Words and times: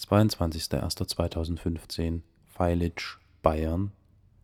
22.01.2015 0.00 2.22
Feilitsch, 2.46 3.18
Bayern 3.42 3.92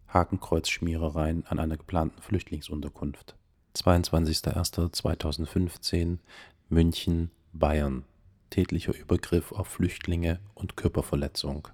Hakenkreuzschmierereien 0.09 1.45
an 1.47 1.59
einer 1.59 1.77
geplanten 1.77 2.23
Flüchtlingsunterkunft. 2.23 3.35
22.01.2015 3.77 6.19
München, 6.69 7.31
Bayern. 7.53 8.05
Tätlicher 8.51 8.95
Übergriff 8.95 9.51
auf 9.53 9.69
Flüchtlinge 9.69 10.41
und 10.55 10.77
Körperverletzung. 10.77 11.69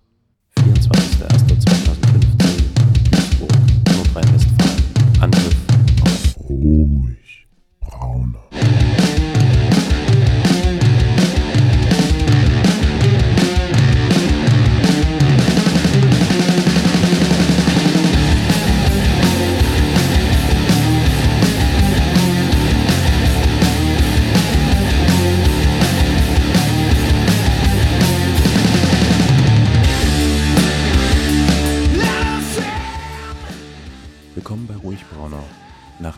24.01.2015 0.56 3.10
Duisburg, 3.10 3.52
Nordrhein-Westfalen. 3.94 4.82
Angriff 5.20 5.56
auf 6.02 6.36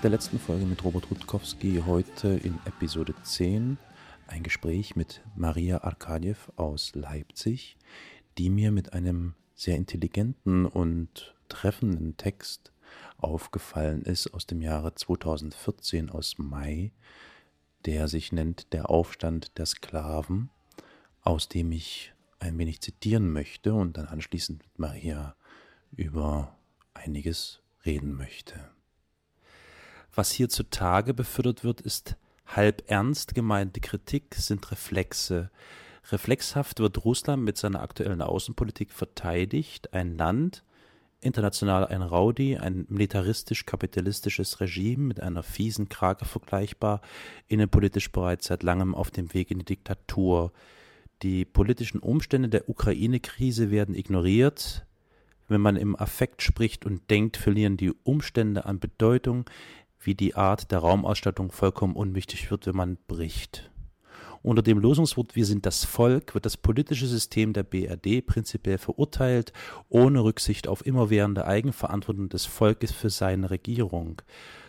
der 0.04 0.10
letzten 0.10 0.38
Folge 0.38 0.66
mit 0.66 0.84
Robert 0.84 1.10
Rutkowski 1.10 1.82
heute 1.86 2.28
in 2.28 2.58
Episode 2.66 3.14
10 3.22 3.78
ein 4.26 4.42
Gespräch 4.42 4.96
mit 4.96 5.22
Maria 5.34 5.78
Arkadjew 5.78 6.36
aus 6.56 6.94
Leipzig, 6.94 7.78
die 8.36 8.50
mir 8.50 8.70
mit 8.70 8.92
einem 8.92 9.32
sehr 9.54 9.76
intelligenten 9.76 10.66
und 10.66 11.34
treffenden 11.48 12.18
Text 12.18 12.70
aufgefallen 13.16 14.02
ist 14.02 14.34
aus 14.34 14.46
dem 14.46 14.60
Jahre 14.60 14.94
2014 14.94 16.10
aus 16.10 16.36
Mai, 16.36 16.92
der 17.86 18.06
sich 18.06 18.30
nennt 18.30 18.74
Der 18.74 18.90
Aufstand 18.90 19.56
der 19.56 19.64
Sklaven, 19.64 20.50
aus 21.22 21.48
dem 21.48 21.72
ich 21.72 22.12
ein 22.40 22.58
wenig 22.58 22.82
zitieren 22.82 23.32
möchte 23.32 23.72
und 23.72 23.96
dann 23.96 24.08
anschließend 24.08 24.58
mit 24.58 24.78
Maria 24.78 25.34
über 25.96 26.58
einiges 26.92 27.62
reden 27.86 28.14
möchte. 28.14 28.73
Was 30.14 30.30
hier 30.30 30.48
zutage 30.48 31.12
befördert 31.12 31.64
wird, 31.64 31.80
ist 31.80 32.16
halb 32.46 32.84
ernst 32.86 33.34
gemeinte 33.34 33.80
Kritik, 33.80 34.34
sind 34.36 34.70
Reflexe. 34.70 35.50
Reflexhaft 36.12 36.78
wird 36.78 37.04
Russland 37.04 37.42
mit 37.42 37.56
seiner 37.56 37.82
aktuellen 37.82 38.22
Außenpolitik 38.22 38.92
verteidigt, 38.92 39.92
ein 39.92 40.16
Land, 40.16 40.62
international 41.20 41.86
ein 41.86 42.02
Rowdy, 42.02 42.58
ein 42.58 42.86
militaristisch-kapitalistisches 42.88 44.60
Regime 44.60 45.02
mit 45.02 45.20
einer 45.20 45.42
fiesen 45.42 45.88
Krake 45.88 46.26
vergleichbar, 46.26 47.00
innenpolitisch 47.48 48.12
bereits 48.12 48.46
seit 48.46 48.62
langem 48.62 48.94
auf 48.94 49.10
dem 49.10 49.32
Weg 49.34 49.50
in 49.50 49.60
die 49.60 49.64
Diktatur. 49.64 50.52
Die 51.22 51.44
politischen 51.44 52.00
Umstände 52.00 52.50
der 52.50 52.68
Ukraine-Krise 52.68 53.70
werden 53.70 53.94
ignoriert, 53.94 54.86
wenn 55.48 55.60
man 55.60 55.76
im 55.76 55.96
Affekt 55.96 56.42
spricht 56.42 56.86
und 56.86 57.10
denkt, 57.10 57.36
verlieren 57.36 57.76
die 57.76 57.92
Umstände 58.02 58.64
an 58.64 58.78
Bedeutung, 58.78 59.44
wie 60.04 60.14
die 60.14 60.34
Art 60.34 60.70
der 60.70 60.80
Raumausstattung 60.80 61.50
vollkommen 61.50 61.96
unwichtig 61.96 62.50
wird, 62.50 62.66
wenn 62.66 62.76
man 62.76 62.98
bricht. 63.06 63.70
Unter 64.42 64.60
dem 64.60 64.78
Losungswort 64.78 65.34
Wir 65.34 65.46
sind 65.46 65.64
das 65.64 65.86
Volk 65.86 66.34
wird 66.34 66.44
das 66.44 66.58
politische 66.58 67.06
System 67.06 67.54
der 67.54 67.62
BRD 67.62 68.26
prinzipiell 68.26 68.76
verurteilt, 68.76 69.54
ohne 69.88 70.22
Rücksicht 70.22 70.68
auf 70.68 70.84
immerwährende 70.84 71.46
Eigenverantwortung 71.46 72.28
des 72.28 72.44
Volkes 72.44 72.92
für 72.92 73.08
seine 73.08 73.48
Regierung. 73.48 74.20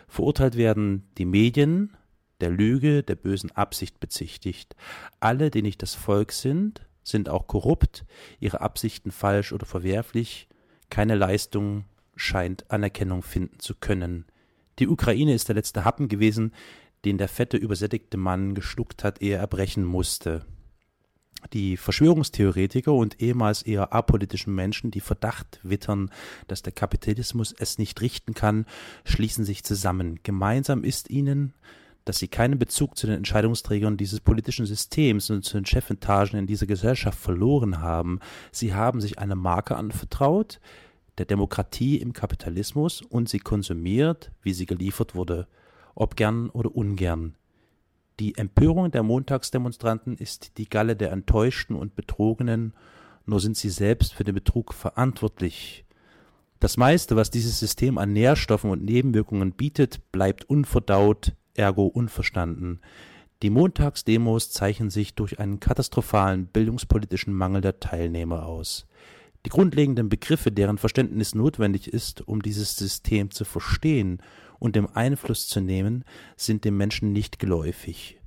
Verurteilt 0.08 0.56
werden 0.56 1.10
die 1.18 1.26
Medien, 1.26 1.94
der 2.40 2.50
Lüge, 2.50 3.02
der 3.02 3.16
bösen 3.16 3.50
Absicht 3.52 4.00
bezichtigt. 4.00 4.76
Alle, 5.20 5.50
die 5.50 5.62
nicht 5.62 5.82
das 5.82 5.94
Volk 5.94 6.32
sind, 6.32 6.86
sind 7.02 7.28
auch 7.28 7.46
korrupt, 7.46 8.04
ihre 8.40 8.62
Absichten 8.62 9.10
falsch 9.10 9.52
oder 9.52 9.66
verwerflich, 9.66 10.48
keine 10.90 11.14
Leistung 11.14 11.84
scheint 12.14 12.70
Anerkennung 12.70 13.22
finden 13.22 13.58
zu 13.58 13.74
können. 13.74 14.24
Die 14.78 14.88
Ukraine 14.88 15.34
ist 15.34 15.48
der 15.48 15.54
letzte 15.54 15.84
Happen 15.84 16.08
gewesen, 16.08 16.52
den 17.04 17.18
der 17.18 17.28
fette, 17.28 17.56
übersättigte 17.56 18.16
Mann 18.16 18.54
geschluckt 18.54 19.04
hat, 19.04 19.22
ehe 19.22 19.36
er 19.36 19.46
brechen 19.46 19.84
musste. 19.84 20.44
Die 21.52 21.76
Verschwörungstheoretiker 21.76 22.92
und 22.92 23.20
ehemals 23.20 23.62
eher 23.62 23.92
apolitischen 23.92 24.54
Menschen, 24.54 24.90
die 24.90 25.00
Verdacht 25.00 25.60
wittern, 25.62 26.10
dass 26.48 26.62
der 26.62 26.72
Kapitalismus 26.72 27.54
es 27.56 27.78
nicht 27.78 28.00
richten 28.00 28.34
kann, 28.34 28.66
schließen 29.04 29.44
sich 29.44 29.62
zusammen. 29.62 30.18
Gemeinsam 30.22 30.82
ist 30.82 31.10
ihnen, 31.10 31.54
dass 32.04 32.18
sie 32.18 32.28
keinen 32.28 32.58
Bezug 32.58 32.96
zu 32.96 33.06
den 33.06 33.16
Entscheidungsträgern 33.16 33.96
dieses 33.96 34.20
politischen 34.20 34.64
Systems 34.64 35.28
und 35.30 35.44
zu 35.44 35.58
den 35.58 35.66
Chefetagen 35.66 36.38
in 36.38 36.46
dieser 36.46 36.66
Gesellschaft 36.66 37.18
verloren 37.18 37.80
haben. 37.80 38.20
Sie 38.52 38.74
haben 38.74 39.00
sich 39.00 39.18
eine 39.18 39.36
Marke 39.36 39.76
anvertraut, 39.76 40.60
der 41.18 41.26
Demokratie 41.26 41.96
im 41.96 42.12
Kapitalismus 42.12 43.02
und 43.02 43.28
sie 43.28 43.38
konsumiert, 43.38 44.32
wie 44.42 44.52
sie 44.52 44.66
geliefert 44.66 45.14
wurde, 45.14 45.46
ob 45.94 46.16
gern 46.16 46.50
oder 46.50 46.74
ungern. 46.74 47.36
Die 48.18 48.36
Empörung 48.36 48.90
der 48.90 49.02
Montagsdemonstranten 49.02 50.16
ist 50.16 50.58
die 50.58 50.68
Galle 50.68 50.96
der 50.96 51.12
Enttäuschten 51.12 51.76
und 51.76 51.94
Betrogenen, 51.94 52.72
nur 53.26 53.40
sind 53.40 53.56
sie 53.56 53.70
selbst 53.70 54.14
für 54.14 54.24
den 54.24 54.34
Betrug 54.34 54.72
verantwortlich. 54.72 55.84
Das 56.60 56.78
meiste, 56.78 57.16
was 57.16 57.30
dieses 57.30 57.58
System 57.58 57.98
an 57.98 58.12
Nährstoffen 58.12 58.70
und 58.70 58.82
Nebenwirkungen 58.82 59.52
bietet, 59.52 60.10
bleibt 60.12 60.48
unverdaut, 60.48 61.34
ergo 61.54 61.86
unverstanden. 61.86 62.80
Die 63.42 63.50
Montagsdemos 63.50 64.50
zeichnen 64.50 64.88
sich 64.88 65.14
durch 65.14 65.38
einen 65.38 65.60
katastrophalen 65.60 66.46
bildungspolitischen 66.46 67.34
Mangel 67.34 67.60
der 67.60 67.80
Teilnehmer 67.80 68.46
aus. 68.46 68.86
Die 69.46 69.50
grundlegenden 69.50 70.08
Begriffe, 70.08 70.50
deren 70.50 70.76
Verständnis 70.76 71.36
notwendig 71.36 71.86
ist, 71.86 72.26
um 72.26 72.42
dieses 72.42 72.74
System 72.74 73.30
zu 73.30 73.44
verstehen 73.44 74.20
und 74.58 74.74
dem 74.74 74.88
Einfluss 74.92 75.46
zu 75.46 75.60
nehmen, 75.60 76.04
sind 76.36 76.64
dem 76.64 76.76
Menschen 76.76 77.12
nicht 77.12 77.38
geläufig. 77.38 78.20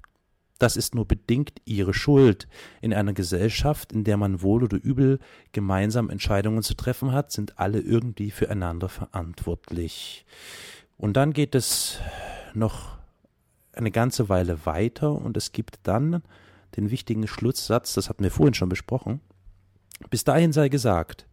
Das 0.60 0.78
ist 0.78 0.96
nur 0.96 1.06
bedingt 1.06 1.62
ihre 1.66 1.94
Schuld. 1.94 2.48
In 2.80 2.94
einer 2.94 3.12
Gesellschaft, 3.12 3.92
in 3.92 4.06
der 4.06 4.16
man 4.16 4.42
wohl 4.42 4.64
oder 4.64 4.82
übel 4.82 5.20
gemeinsam 5.52 6.10
Entscheidungen 6.10 6.64
zu 6.64 6.74
treffen 6.76 7.12
hat, 7.12 7.34
sind 7.34 7.60
alle 7.60 7.82
irgendwie 7.82 8.32
füreinander 8.32 8.88
verantwortlich. 8.88 10.26
Und 10.96 11.18
dann 11.18 11.34
geht 11.34 11.54
es 11.54 12.00
noch 12.54 12.98
eine 13.74 13.92
ganze 13.92 14.30
Weile 14.30 14.66
weiter 14.66 15.12
und 15.12 15.36
es 15.36 15.52
gibt 15.52 15.80
dann 15.84 16.24
den 16.78 16.92
wichtigen 16.92 17.28
Schlusssatz, 17.28 17.94
das 17.94 18.08
hatten 18.08 18.24
wir 18.24 18.32
vorhin 18.32 18.54
schon 18.54 18.70
besprochen. 18.70 19.20
Bis 20.10 20.24
dahin 20.24 20.54
sei 20.54 20.70
gesagt, 20.70 21.28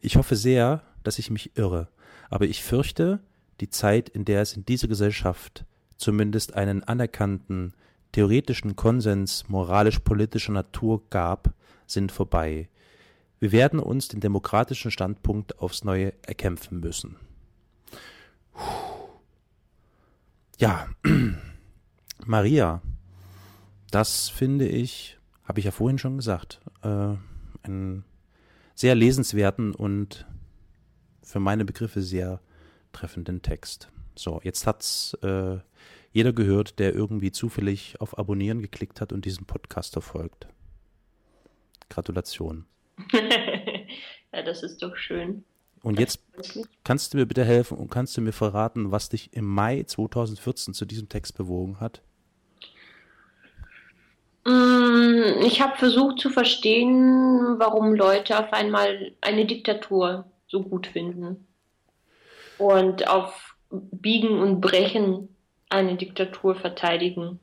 ich 0.00 0.16
hoffe 0.16 0.36
sehr, 0.36 0.82
dass 1.02 1.18
ich 1.18 1.30
mich 1.30 1.56
irre, 1.56 1.88
aber 2.30 2.46
ich 2.46 2.62
fürchte, 2.62 3.20
die 3.60 3.70
Zeit, 3.70 4.08
in 4.08 4.24
der 4.24 4.42
es 4.42 4.54
in 4.54 4.64
dieser 4.64 4.88
Gesellschaft 4.88 5.64
zumindest 5.96 6.54
einen 6.54 6.84
anerkannten 6.84 7.72
theoretischen 8.12 8.76
Konsens 8.76 9.48
moralisch-politischer 9.48 10.52
Natur 10.52 11.02
gab, 11.10 11.54
sind 11.86 12.12
vorbei. 12.12 12.68
Wir 13.38 13.52
werden 13.52 13.78
uns 13.78 14.08
den 14.08 14.20
demokratischen 14.20 14.90
Standpunkt 14.90 15.58
aufs 15.58 15.84
Neue 15.84 16.12
erkämpfen 16.22 16.80
müssen. 16.80 17.16
Ja, 20.58 20.88
Maria, 22.24 22.80
das 23.90 24.30
finde 24.30 24.66
ich, 24.66 25.18
habe 25.44 25.58
ich 25.58 25.66
ja 25.66 25.70
vorhin 25.70 25.98
schon 25.98 26.16
gesagt, 26.16 26.60
äh, 26.82 27.14
einen 27.66 28.04
sehr 28.74 28.94
lesenswerten 28.94 29.74
und 29.74 30.26
für 31.22 31.40
meine 31.40 31.64
Begriffe 31.64 32.02
sehr 32.02 32.40
treffenden 32.92 33.42
Text. 33.42 33.90
So, 34.14 34.40
jetzt 34.42 34.66
hat's 34.66 35.14
äh, 35.22 35.58
jeder 36.12 36.32
gehört, 36.32 36.78
der 36.78 36.94
irgendwie 36.94 37.30
zufällig 37.30 38.00
auf 38.00 38.18
Abonnieren 38.18 38.62
geklickt 38.62 39.00
hat 39.00 39.12
und 39.12 39.24
diesen 39.24 39.44
Podcast 39.44 39.92
verfolgt. 39.92 40.48
Gratulation. 41.90 42.64
ja, 44.32 44.42
das 44.42 44.62
ist 44.62 44.82
doch 44.82 44.96
schön. 44.96 45.44
Und 45.82 46.00
jetzt 46.00 46.20
kannst 46.84 47.12
du 47.12 47.18
mir 47.18 47.26
bitte 47.26 47.44
helfen 47.44 47.78
und 47.78 47.90
kannst 47.90 48.16
du 48.16 48.20
mir 48.20 48.32
verraten, 48.32 48.90
was 48.90 49.08
dich 49.08 49.32
im 49.34 49.44
Mai 49.44 49.82
2014 49.82 50.74
zu 50.74 50.84
diesem 50.84 51.08
Text 51.08 51.36
bewogen 51.36 51.78
hat? 51.80 52.02
Mm, 54.46 55.42
ich 55.44 55.60
habe 55.60 55.76
versucht 55.76 56.20
zu 56.20 56.30
verstehen, 56.30 57.58
warum 57.58 57.94
Leute 57.94 58.38
auf 58.38 58.52
einmal 58.52 59.12
eine 59.20 59.44
Diktatur 59.44 60.30
so 60.46 60.62
gut 60.62 60.86
finden 60.86 61.46
und 62.58 63.08
auf 63.08 63.56
Biegen 63.70 64.38
und 64.38 64.60
Brechen 64.60 65.28
eine 65.68 65.96
Diktatur 65.96 66.54
verteidigen 66.54 67.40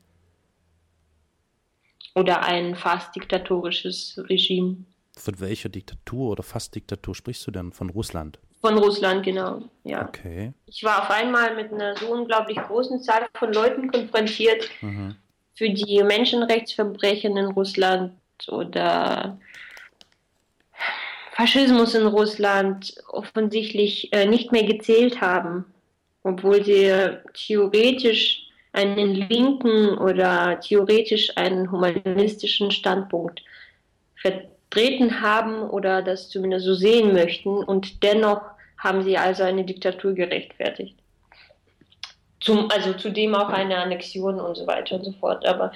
oder 2.16 2.44
ein 2.44 2.76
fast 2.76 3.14
diktatorisches 3.16 4.18
Regime. 4.30 4.78
von 5.18 5.40
welcher 5.42 5.68
Diktatur 5.70 6.32
oder 6.32 6.44
fast 6.44 6.74
Diktatur 6.74 7.14
sprichst 7.16 7.46
du 7.46 7.52
denn? 7.52 7.74
Von 7.74 7.90
Russland? 7.90 8.40
Von 8.62 8.78
Russland, 8.78 9.26
genau. 9.26 9.64
Ja. 9.84 10.08
Okay. 10.08 10.54
Ich 10.68 10.84
war 10.86 11.02
auf 11.04 11.10
einmal 11.10 11.54
mit 11.56 11.74
einer 11.74 11.98
so 11.98 12.08
unglaublich 12.14 12.58
großen 12.58 13.02
Zahl 13.02 13.28
von 13.34 13.52
Leuten 13.52 13.92
konfrontiert, 13.92 14.70
Mhm. 14.82 15.16
Für 15.56 15.70
die 15.70 16.02
Menschenrechtsverbrechen 16.04 17.38
in 17.38 17.46
Russland 17.48 18.14
oder 18.48 19.38
Faschismus 21.32 21.96
in 21.96 22.08
Russland 22.08 22.96
offensichtlich 23.08 24.12
äh, 24.14 24.26
nicht 24.26 24.52
mehr 24.52 24.64
gezählt 24.64 25.22
haben, 25.22 25.66
obwohl 26.24 26.64
sie 26.64 26.92
theoretisch 27.34 28.48
einen 28.72 29.16
linken 29.16 29.98
oder 29.98 30.60
theoretisch 30.60 31.36
einen 31.38 31.72
humanistischen 31.72 32.72
Standpunkt 32.72 33.44
vertreten 34.16 35.22
haben 35.22 35.70
oder 35.70 36.02
das 36.02 36.30
zumindest 36.30 36.66
so 36.66 36.74
sehen 36.74 37.14
möchten 37.14 37.50
und 37.50 38.04
dennoch 38.04 38.42
haben 38.78 39.04
sie 39.04 39.18
also 39.18 39.44
eine 39.44 39.64
Diktatur 39.64 40.14
gerechtfertigt. 40.14 41.03
Zum, 42.44 42.70
also 42.70 42.94
zudem 42.94 43.36
auch 43.36 43.50
eine 43.50 43.78
Annexion 43.78 44.40
und 44.40 44.56
so 44.56 44.68
weiter 44.68 44.98
und 44.98 45.06
so 45.06 45.14
fort. 45.14 45.46
Aber 45.46 45.72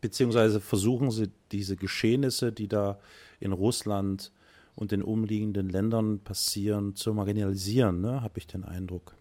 Beziehungsweise 0.00 0.60
versuchen 0.60 1.10
sie 1.10 1.30
diese 1.52 1.76
Geschehnisse, 1.76 2.52
die 2.52 2.66
da 2.66 2.98
in 3.38 3.52
Russland 3.52 4.32
und 4.74 4.90
den 4.90 5.02
umliegenden 5.02 5.68
Ländern 5.68 6.20
passieren, 6.24 6.96
zu 6.96 7.14
marginalisieren, 7.14 8.00
ne? 8.00 8.22
habe 8.22 8.38
ich 8.38 8.46
den 8.46 8.64
Eindruck. 8.64 9.14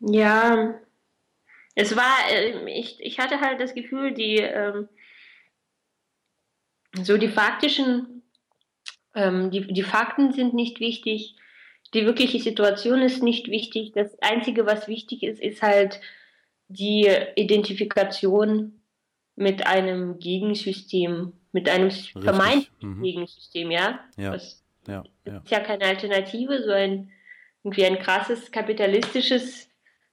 ja, 0.00 0.74
es 1.74 1.96
war, 1.96 2.16
äh, 2.30 2.70
ich, 2.70 3.00
ich 3.00 3.18
hatte 3.20 3.40
halt 3.40 3.60
das 3.60 3.72
Gefühl, 3.72 4.12
die 4.12 4.38
ähm, 4.38 4.88
so 7.02 7.16
die 7.16 7.28
faktischen, 7.28 8.22
ähm, 9.14 9.50
die, 9.50 9.72
die 9.72 9.82
Fakten 9.82 10.32
sind 10.32 10.54
nicht 10.54 10.80
wichtig, 10.80 11.36
die 11.94 12.04
wirkliche 12.04 12.38
Situation 12.40 13.00
ist 13.02 13.22
nicht 13.22 13.48
wichtig. 13.48 13.92
Das 13.94 14.20
Einzige, 14.20 14.66
was 14.66 14.88
wichtig 14.88 15.22
ist, 15.22 15.40
ist 15.40 15.62
halt 15.62 16.00
die 16.68 17.08
Identifikation 17.36 18.80
mit 19.36 19.66
einem 19.66 20.18
Gegensystem, 20.18 21.32
mit 21.52 21.68
einem 21.68 21.90
vermeintlichen 21.90 22.98
Mhm. 22.98 23.02
Gegensystem, 23.02 23.70
ja. 23.70 24.00
Ja. 24.16 24.32
Das 24.32 24.62
Ja, 24.86 25.04
ja. 25.26 25.38
ist 25.38 25.50
ja 25.50 25.60
keine 25.60 25.84
Alternative, 25.84 26.62
so 26.62 26.70
ein 26.72 27.10
irgendwie 27.64 27.84
ein 27.86 27.98
krasses 27.98 28.50
kapitalistisches 28.52 29.68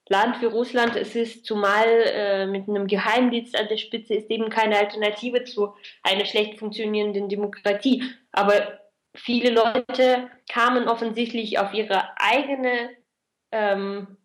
Land 0.08 0.40
wie 0.40 0.46
Russland. 0.46 0.96
Es 0.96 1.14
ist 1.16 1.44
zumal 1.46 1.86
äh, 1.86 2.46
mit 2.46 2.68
einem 2.68 2.86
Geheimdienst 2.86 3.58
an 3.58 3.68
der 3.68 3.76
Spitze 3.76 4.14
ist 4.14 4.30
eben 4.30 4.50
keine 4.50 4.78
Alternative 4.78 5.44
zu 5.44 5.74
einer 6.02 6.24
schlecht 6.26 6.58
funktionierenden 6.58 7.28
Demokratie. 7.28 8.02
Aber 8.32 8.80
viele 9.16 9.50
Leute 9.50 10.30
kamen 10.48 10.88
offensichtlich 10.88 11.58
auf 11.58 11.72
ihre 11.72 12.18
eigene 12.18 12.90
ähm, 13.52 14.16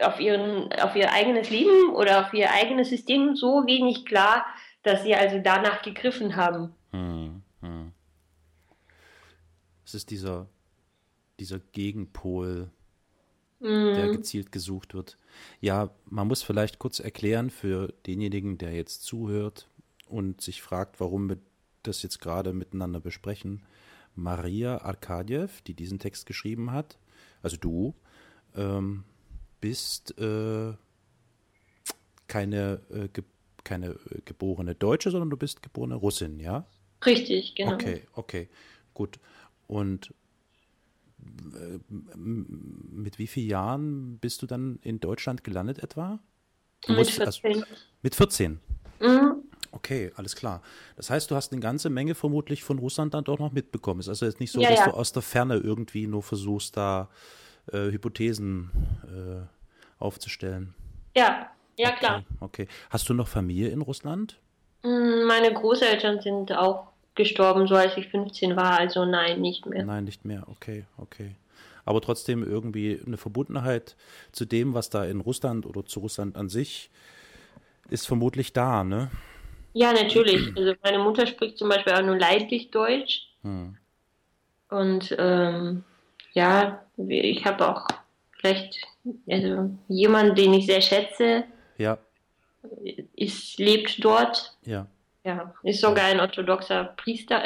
auf 0.00 0.20
ihren 0.20 0.72
auf 0.74 0.94
ihr 0.94 1.12
eigenes 1.12 1.50
Leben 1.50 1.90
oder 1.94 2.26
auf 2.26 2.32
ihr 2.32 2.52
eigenes 2.52 2.90
System 2.90 3.34
so 3.34 3.66
wenig 3.66 4.04
klar, 4.04 4.46
dass 4.82 5.02
sie 5.02 5.14
also 5.14 5.40
danach 5.42 5.82
gegriffen 5.82 6.36
haben. 6.36 6.74
Hm, 6.92 7.42
hm. 7.60 7.92
Es 9.84 9.94
ist 9.94 10.10
dieser, 10.10 10.48
dieser 11.40 11.58
Gegenpol, 11.58 12.70
der 13.60 14.08
gezielt 14.12 14.52
gesucht 14.52 14.94
wird. 14.94 15.16
Ja, 15.60 15.90
man 16.04 16.28
muss 16.28 16.42
vielleicht 16.42 16.78
kurz 16.78 17.00
erklären 17.00 17.50
für 17.50 17.92
denjenigen, 18.06 18.58
der 18.58 18.72
jetzt 18.72 19.02
zuhört 19.02 19.68
und 20.06 20.40
sich 20.40 20.62
fragt, 20.62 21.00
warum 21.00 21.26
das 21.82 22.02
jetzt 22.02 22.20
gerade 22.20 22.52
miteinander 22.52 23.00
besprechen. 23.00 23.62
Maria 24.14 24.78
Arkadjew, 24.78 25.48
die 25.66 25.74
diesen 25.74 25.98
Text 25.98 26.26
geschrieben 26.26 26.72
hat, 26.72 26.98
also 27.42 27.56
du, 27.56 27.94
ähm, 28.56 29.04
bist 29.60 30.18
äh, 30.18 30.72
keine, 32.26 32.80
äh, 32.90 33.08
ge 33.08 33.24
keine 33.64 33.88
äh, 33.90 34.20
geborene 34.24 34.74
Deutsche, 34.74 35.10
sondern 35.10 35.30
du 35.30 35.36
bist 35.36 35.62
geborene 35.62 35.94
Russin, 35.94 36.40
ja? 36.40 36.66
Richtig, 37.04 37.54
genau. 37.54 37.74
Okay, 37.74 38.02
okay, 38.14 38.48
gut. 38.94 39.18
Und 39.66 40.14
äh, 41.52 41.78
mit 42.16 43.18
wie 43.18 43.26
vielen 43.26 43.48
Jahren 43.50 44.18
bist 44.18 44.42
du 44.42 44.46
dann 44.46 44.78
in 44.82 45.00
Deutschland 45.00 45.44
gelandet 45.44 45.80
etwa? 45.80 46.18
Du 46.86 46.92
Mit 46.92 46.98
musst- 47.06 47.20
also- 47.20 47.40
14. 47.40 47.64
mit 48.02 48.14
14. 48.14 48.60
Mhm. 49.00 49.42
Okay, 49.72 50.12
alles 50.16 50.34
klar. 50.34 50.62
Das 50.96 51.10
heißt, 51.10 51.30
du 51.30 51.34
hast 51.34 51.52
eine 51.52 51.60
ganze 51.60 51.90
Menge 51.90 52.14
vermutlich 52.14 52.64
von 52.64 52.78
Russland 52.78 53.14
dann 53.14 53.24
doch 53.24 53.38
noch 53.38 53.52
mitbekommen. 53.52 54.00
Es 54.00 54.06
ist 54.06 54.10
also 54.10 54.26
jetzt 54.26 54.40
nicht 54.40 54.52
so, 54.52 54.60
Ja, 54.60 54.70
dass 54.70 54.78
ja. 54.80 54.84
du 54.86 54.92
aus 54.92 55.12
der 55.12 55.22
Ferne 55.22 55.56
irgendwie 55.56 56.06
nur 56.06 56.22
versuchst, 56.22 56.76
da 56.76 57.08
äh, 57.72 57.90
Hypothesen 57.90 58.70
äh, 59.04 60.02
aufzustellen. 60.02 60.74
Ja, 61.16 61.50
ja 61.76 61.90
klar. 61.92 62.24
Okay, 62.40 62.64
okay. 62.64 62.68
Hast 62.90 63.08
du 63.08 63.14
noch 63.14 63.28
Familie 63.28 63.68
in 63.68 63.82
Russland? 63.82 64.38
Mm, 64.82 65.24
Meine 65.26 65.52
Großeltern 65.52 66.20
sind 66.20 66.52
auch 66.52 66.88
gestorben, 67.14 67.66
so 67.66 67.74
als 67.74 67.96
ich 67.96 68.08
15 68.08 68.56
war, 68.56 68.78
also 68.78 69.04
nein, 69.04 69.40
nicht 69.40 69.66
mehr. 69.66 69.84
Nein, 69.84 70.04
nicht 70.04 70.24
mehr. 70.24 70.44
Okay, 70.48 70.84
okay. 70.96 71.34
Aber 71.84 72.00
trotzdem 72.00 72.42
irgendwie 72.42 73.00
eine 73.04 73.16
Verbundenheit 73.16 73.96
zu 74.30 74.44
dem, 74.44 74.74
was 74.74 74.88
da 74.90 75.04
in 75.04 75.20
Russland 75.20 75.66
oder 75.66 75.84
zu 75.84 76.00
Russland 76.00 76.36
an 76.36 76.48
sich 76.48 76.90
ist 77.90 78.06
vermutlich 78.06 78.52
da, 78.52 78.84
ne? 78.84 79.10
Ja, 79.78 79.92
natürlich. 79.92 80.42
Also 80.56 80.74
meine 80.82 80.98
Mutter 80.98 81.24
spricht 81.26 81.56
zum 81.56 81.68
Beispiel 81.68 81.92
auch 81.92 82.02
nur 82.02 82.18
leidlich 82.18 82.70
Deutsch. 82.72 83.28
Hm. 83.42 83.76
Und 84.70 85.14
ähm, 85.18 85.84
ja, 86.32 86.82
ich 86.96 87.44
habe 87.46 87.68
auch 87.68 87.86
recht, 88.42 88.76
also 89.30 89.70
jemand, 89.88 90.36
den 90.36 90.52
ich 90.54 90.66
sehr 90.66 90.80
schätze, 90.82 91.44
Ja, 91.78 91.96
ist, 93.14 93.58
lebt 93.58 94.04
dort. 94.04 94.56
ja. 94.64 94.86
Ja, 95.24 95.52
ist 95.62 95.80
sogar 95.80 96.06
ein 96.06 96.20
orthodoxer 96.20 96.84
Priester 96.96 97.42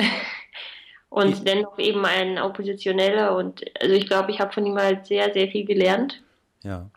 und 1.11 1.33
Ich- 1.33 1.43
dennoch 1.45 1.79
eben 1.79 2.05
ein 2.07 2.39
Oppositioneller. 2.39 3.35
Und 3.37 3.63
also 3.81 3.95
ich 3.95 4.07
glaube, 4.07 4.31
ich 4.31 4.41
habe 4.41 4.53
von 4.53 4.65
ihm 4.65 4.77
halt 4.79 5.07
sehr, 5.07 5.33
sehr 5.33 5.49
viel 5.49 5.65
gelernt. 5.65 6.23
Ja, 6.63 6.89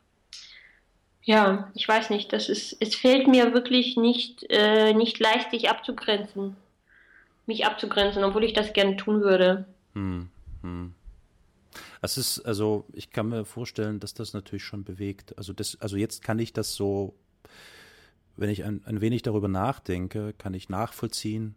Ja, 1.25 1.72
ich 1.74 1.88
weiß 1.88 2.12
nicht, 2.12 2.31
das 2.33 2.50
ist, 2.50 2.77
es 2.80 2.94
fällt 2.94 3.27
mir 3.27 3.51
wirklich 3.51 3.98
nicht, 3.98 4.45
äh, 4.50 4.94
nicht 4.94 5.19
leicht, 5.19 5.50
sich 5.50 5.69
abzugrenzen. 5.69 6.56
Mich 7.48 7.66
abzugrenzen, 7.66 8.24
obwohl 8.24 8.44
ich 8.44 8.54
das 8.54 8.74
gerne 8.74 8.95
tun 8.95 9.22
würde. 9.22 9.66
hm, 9.94 10.30
hm. 10.62 10.94
Es 12.01 12.17
ist, 12.17 12.39
also 12.41 12.86
ich 12.94 13.10
kann 13.10 13.29
mir 13.29 13.44
vorstellen, 13.44 14.00
dass 14.00 14.13
das 14.13 14.34
natürlich 14.34 14.63
schon 14.63 14.84
bewegt. 14.84 15.36
Also 15.38 15.51
das, 15.51 15.82
also 15.82 15.98
jetzt 15.98 16.24
kann 16.24 16.38
ich 16.38 16.53
das 16.53 16.75
so, 16.75 17.15
wenn 18.38 18.51
ich 18.51 18.63
ein, 18.63 18.84
ein 18.86 19.01
wenig 19.01 19.24
darüber 19.24 19.48
nachdenke, 19.48 20.34
kann 20.38 20.53
ich 20.53 20.70
nachvollziehen, 20.70 21.55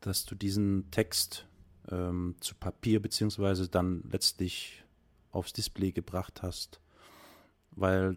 dass 0.00 0.24
du 0.24 0.36
diesen 0.36 0.88
Text 0.92 1.46
ähm, 1.90 2.36
zu 2.40 2.54
Papier 2.54 3.02
beziehungsweise 3.02 3.68
dann 3.68 4.04
letztlich 4.10 4.84
aufs 5.32 5.52
Display 5.52 5.90
gebracht 5.90 6.42
hast, 6.42 6.80
weil 7.72 8.16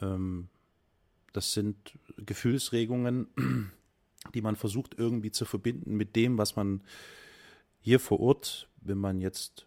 ähm, 0.00 0.48
das 1.32 1.52
sind 1.52 1.76
Gefühlsregungen, 2.16 3.28
die 4.34 4.42
man 4.42 4.56
versucht 4.56 4.94
irgendwie 4.98 5.30
zu 5.30 5.44
verbinden 5.44 5.96
mit 5.96 6.16
dem, 6.16 6.38
was 6.38 6.56
man 6.56 6.82
hier 7.80 8.00
vor 8.00 8.20
Ort, 8.20 8.68
wenn 8.80 8.98
man 8.98 9.20
jetzt 9.20 9.66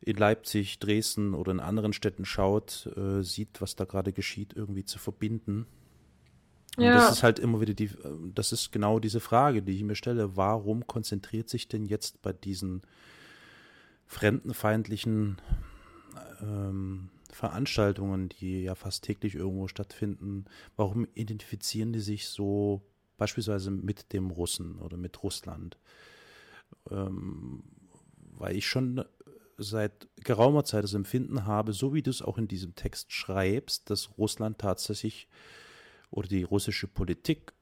in 0.00 0.16
Leipzig, 0.16 0.78
Dresden 0.78 1.34
oder 1.34 1.52
in 1.52 1.60
anderen 1.60 1.92
Städten 1.92 2.24
schaut, 2.24 2.90
äh, 2.96 3.22
sieht, 3.22 3.60
was 3.60 3.76
da 3.76 3.84
gerade 3.84 4.12
geschieht, 4.12 4.54
irgendwie 4.56 4.84
zu 4.84 4.98
verbinden. 4.98 5.66
Und 6.76 6.84
Ja. 6.84 6.92
das 6.92 7.12
ist 7.12 7.22
halt 7.22 7.38
immer 7.38 7.60
wieder 7.60 7.74
die, 7.74 7.84
äh, 7.84 8.16
das 8.34 8.52
ist 8.52 8.72
genau 8.72 8.98
diese 8.98 9.20
Frage, 9.20 9.62
die 9.62 9.72
ich 9.76 9.84
mir 9.84 9.94
stelle. 9.94 10.36
Warum 10.36 10.86
konzentriert 10.86 11.48
sich 11.48 11.68
denn 11.68 11.84
jetzt 11.84 12.20
bei 12.22 12.32
diesen 12.32 12.82
fremdenfeindlichen 14.06 15.38
ähm, 16.42 17.08
Veranstaltungen, 17.32 18.28
die 18.28 18.62
ja 18.62 18.74
fast 18.74 19.04
täglich 19.04 19.34
irgendwo 19.34 19.68
stattfinden, 19.68 20.44
warum 20.76 21.06
identifizieren 21.14 21.92
die 21.92 22.00
sich 22.00 22.28
so 22.28 22.82
beispielsweise 23.16 23.70
mit 23.70 24.12
dem 24.12 24.30
Russen 24.30 24.78
oder 24.78 24.96
mit 24.96 25.22
Russland? 25.22 25.78
Ähm, 26.90 27.62
weil 28.16 28.56
ich 28.56 28.66
schon 28.66 29.04
seit 29.58 30.08
geraumer 30.16 30.64
Zeit 30.64 30.84
das 30.84 30.94
Empfinden 30.94 31.46
habe, 31.46 31.72
so 31.72 31.94
wie 31.94 32.02
du 32.02 32.10
es 32.10 32.22
auch 32.22 32.38
in 32.38 32.48
diesem 32.48 32.74
Text 32.74 33.12
schreibst, 33.12 33.90
dass 33.90 34.18
Russland 34.18 34.58
tatsächlich 34.58 35.28
oder 36.10 36.28
die 36.28 36.42
russische 36.42 36.88
Politik 36.88 37.52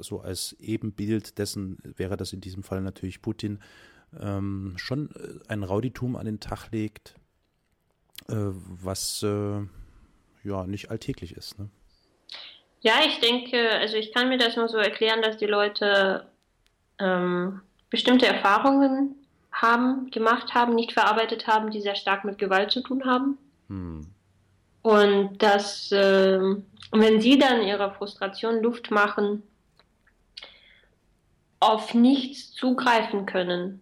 so 0.00 0.20
als 0.20 0.54
Ebenbild 0.60 1.38
dessen 1.38 1.78
wäre 1.82 2.16
das 2.16 2.32
in 2.32 2.40
diesem 2.40 2.62
Fall 2.62 2.82
natürlich 2.82 3.22
Putin 3.22 3.60
ähm, 4.18 4.74
schon 4.76 5.10
äh, 5.10 5.38
ein 5.48 5.62
Rauditum 5.62 6.16
an 6.16 6.26
den 6.26 6.40
Tag 6.40 6.70
legt, 6.70 7.16
was 8.28 9.22
äh, 9.22 9.60
ja 10.44 10.66
nicht 10.66 10.90
alltäglich 10.90 11.36
ist. 11.36 11.58
Ne? 11.58 11.68
Ja, 12.80 12.94
ich 13.06 13.20
denke, 13.20 13.70
also 13.70 13.96
ich 13.96 14.12
kann 14.12 14.28
mir 14.28 14.38
das 14.38 14.56
nur 14.56 14.68
so 14.68 14.76
erklären, 14.76 15.22
dass 15.22 15.36
die 15.36 15.46
Leute 15.46 16.26
ähm, 16.98 17.60
bestimmte 17.90 18.26
Erfahrungen 18.26 19.14
haben, 19.52 20.10
gemacht 20.10 20.54
haben, 20.54 20.74
nicht 20.74 20.92
verarbeitet 20.92 21.46
haben, 21.46 21.70
die 21.70 21.80
sehr 21.80 21.94
stark 21.94 22.24
mit 22.24 22.38
Gewalt 22.38 22.72
zu 22.72 22.80
tun 22.80 23.04
haben. 23.04 23.38
Hm. 23.68 24.06
Und 24.82 25.38
dass, 25.42 25.92
äh, 25.92 26.40
wenn 26.90 27.20
sie 27.20 27.38
dann 27.38 27.62
ihrer 27.62 27.92
Frustration 27.92 28.62
Luft 28.62 28.90
machen, 28.90 29.44
auf 31.60 31.94
nichts 31.94 32.52
zugreifen 32.52 33.26
können, 33.26 33.80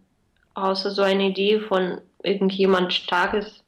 außer 0.53 0.91
so 0.91 1.01
eine 1.01 1.29
Idee 1.29 1.61
von 1.61 2.03
irgendjemand 2.23 2.93
Starkes, 2.93 3.60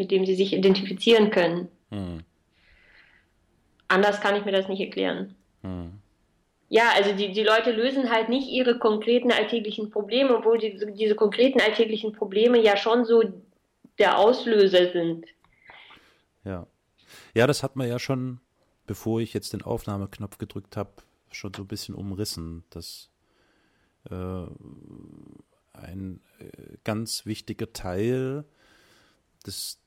mit 0.00 0.10
dem 0.10 0.24
sie 0.24 0.34
sich 0.34 0.54
identifizieren 0.54 1.30
können. 1.30 1.68
Hm. 1.90 2.24
Anders 3.86 4.22
kann 4.22 4.34
ich 4.34 4.46
mir 4.46 4.52
das 4.52 4.66
nicht 4.66 4.80
erklären. 4.80 5.34
Hm. 5.60 6.00
Ja, 6.70 6.84
also 6.94 7.12
die, 7.12 7.32
die 7.32 7.42
Leute 7.42 7.70
lösen 7.70 8.10
halt 8.10 8.30
nicht 8.30 8.48
ihre 8.48 8.78
konkreten 8.78 9.30
alltäglichen 9.30 9.90
Probleme, 9.90 10.38
obwohl 10.38 10.56
die, 10.56 10.80
diese 10.94 11.14
konkreten 11.14 11.60
alltäglichen 11.60 12.12
Probleme 12.12 12.58
ja 12.62 12.78
schon 12.78 13.04
so 13.04 13.22
der 13.98 14.16
Auslöser 14.16 14.90
sind. 14.90 15.26
Ja. 16.44 16.66
Ja, 17.34 17.46
das 17.46 17.62
hat 17.62 17.76
man 17.76 17.86
ja 17.86 17.98
schon, 17.98 18.40
bevor 18.86 19.20
ich 19.20 19.34
jetzt 19.34 19.52
den 19.52 19.60
Aufnahmeknopf 19.60 20.38
gedrückt 20.38 20.78
habe, 20.78 20.92
schon 21.30 21.52
so 21.52 21.64
ein 21.64 21.68
bisschen 21.68 21.94
umrissen, 21.94 22.64
dass 22.70 23.10
äh, 24.08 24.46
ein 25.74 26.20
äh, 26.38 26.76
ganz 26.84 27.26
wichtiger 27.26 27.70
Teil 27.74 28.46
des, 29.46 29.78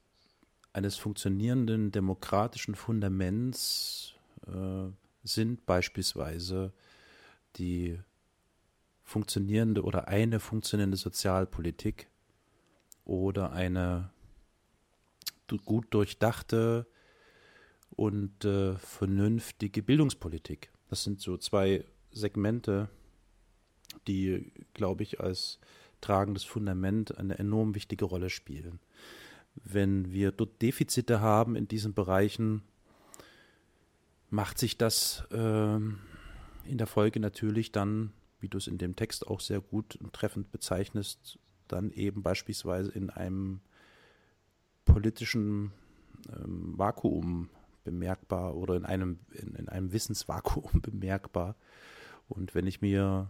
eines 0.74 0.98
funktionierenden 0.98 1.92
demokratischen 1.92 2.76
Fundaments 2.76 4.16
äh, 4.48 4.90
sind 5.24 5.66
beispielsweise 5.66 6.74
die 7.56 8.00
funktionierende 9.04 9.84
oder 9.84 10.08
eine 10.08 10.40
funktionierende 10.40 10.98
Sozialpolitik 10.98 12.08
oder 13.06 13.52
eine 13.52 14.10
gut 15.66 15.94
durchdachte 15.94 16.88
und 17.92 18.44
äh, 18.44 18.76
vernünftige 18.76 19.84
Bildungspolitik. 19.84 20.72
Das 20.90 21.04
sind 21.04 21.22
so 21.22 21.38
zwei 21.38 21.86
Segmente, 22.12 22.90
die, 24.08 24.52
glaube 24.74 25.04
ich, 25.04 25.20
als 25.20 25.60
tragendes 26.02 26.44
Fundament 26.44 27.16
eine 27.18 27.38
enorm 27.38 27.76
wichtige 27.76 28.06
Rolle 28.06 28.32
spielen. 28.32 28.80
Wenn 29.56 30.12
wir 30.12 30.32
dort 30.32 30.62
Defizite 30.62 31.22
haben 31.22 31.56
in 31.56 31.68
diesen 31.68 31.94
Bereichen, 31.94 32.64
macht 34.30 34.58
sich 34.58 34.78
das 34.78 35.24
äh, 35.32 35.76
in 35.76 36.78
der 36.78 36.88
Folge 36.88 37.20
natürlich 37.20 37.72
dann, 37.72 38.14
wie 38.40 38.50
du 38.50 38.58
es 38.58 38.68
in 38.68 38.78
dem 38.78 38.96
Text 38.96 39.28
auch 39.28 39.40
sehr 39.40 39.62
gut 39.62 39.96
und 39.98 40.14
treffend 40.14 40.52
bezeichnest, 40.52 41.38
dann 41.68 41.92
eben 41.92 42.24
beispielsweise 42.24 42.92
in 42.92 43.10
einem 43.10 43.62
politischen 44.86 45.72
ähm, 46.30 46.78
Vakuum 46.78 47.50
bemerkbar 47.84 48.56
oder 48.56 48.76
in 48.76 48.86
einem, 48.86 49.20
in, 49.32 49.56
in 49.56 49.70
einem 49.70 49.92
Wissensvakuum 49.94 50.72
bemerkbar. 50.82 51.56
Und 52.28 52.56
wenn 52.56 52.68
ich 52.68 52.82
mir 52.82 53.30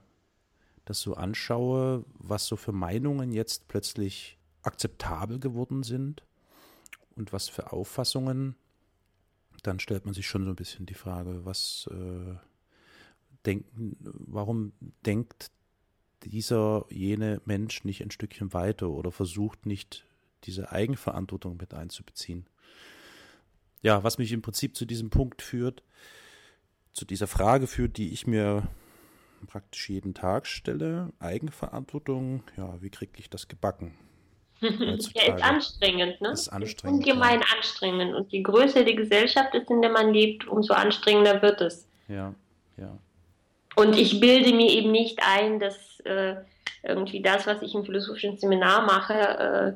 das 0.86 1.02
so 1.02 1.16
anschaue, 1.16 2.06
was 2.16 2.46
so 2.46 2.56
für 2.56 2.72
Meinungen 2.72 3.32
jetzt 3.32 3.68
plötzlich 3.68 4.38
akzeptabel 4.64 5.40
geworden 5.40 5.84
sind 5.84 6.24
und 7.16 7.32
was 7.32 7.50
für 7.50 7.72
Auffassungen 7.72 8.56
dann 9.64 9.80
stellt 9.80 10.06
man 10.06 10.14
sich 10.14 10.28
schon 10.28 10.44
so 10.44 10.52
ein 10.52 10.56
bisschen 10.56 10.86
die 10.86 10.94
Frage, 10.94 11.46
was 11.46 11.90
äh, 11.92 12.36
denken, 13.46 13.96
warum 14.00 14.74
denkt 15.06 15.52
dieser, 16.24 16.86
jene 16.90 17.42
Mensch 17.46 17.84
nicht 17.84 18.02
ein 18.02 18.12
Stückchen 18.12 18.54
weiter 18.54 18.90
oder 18.90 19.12
versucht 19.12 19.66
nicht 19.66 20.06
diese 20.44 20.72
Eigenverantwortung 20.72 21.58
mit 21.58 21.74
einzubeziehen. 21.74 22.46
Ja, 23.82 24.04
was 24.04 24.18
mich 24.18 24.32
im 24.32 24.42
Prinzip 24.42 24.76
zu 24.76 24.86
diesem 24.86 25.10
Punkt 25.10 25.42
führt, 25.42 25.84
zu 26.92 27.06
dieser 27.06 27.28
Frage 27.28 27.68
führt, 27.68 27.98
die 27.98 28.14
ich 28.14 28.28
mir 28.28 28.68
praktisch 29.48 29.90
jeden 29.90 30.14
Tag 30.14 30.48
stelle, 30.48 31.12
Eigenverantwortung, 31.20 32.44
ja, 32.56 32.82
wie 32.82 32.90
kriege 32.90 33.14
ich 33.18 33.30
das 33.30 33.48
gebacken? 33.50 33.94
Ja, 35.14 35.36
ist 35.36 35.44
anstrengend, 35.44 36.22
ne? 36.22 36.30
Ist 36.32 36.50
anstrengend. 36.50 37.00
Ungemein 37.00 37.42
ja. 37.42 37.46
anstrengend. 37.56 38.16
Und 38.16 38.32
je 38.32 38.42
größer 38.42 38.84
die 38.84 38.96
Gesellschaft 38.96 39.54
ist, 39.54 39.70
in 39.70 39.82
der 39.82 39.92
man 39.92 40.14
lebt, 40.14 40.48
umso 40.48 40.74
anstrengender 40.74 41.42
wird 41.42 41.62
es. 41.62 41.88
Ja, 42.08 42.34
ja. 42.78 42.98
Und 43.76 43.98
ich 43.98 44.20
bilde 44.20 44.54
mir 44.54 44.70
eben 44.70 44.92
nicht 44.92 45.20
ein, 45.24 45.60
dass 45.60 46.00
äh, 46.02 46.36
irgendwie 46.84 47.22
das, 47.22 47.48
was 47.48 47.62
ich 47.62 47.74
im 47.74 47.86
philosophischen 47.86 48.38
Seminar 48.38 48.86
mache, 48.86 49.14
äh, 49.14 49.74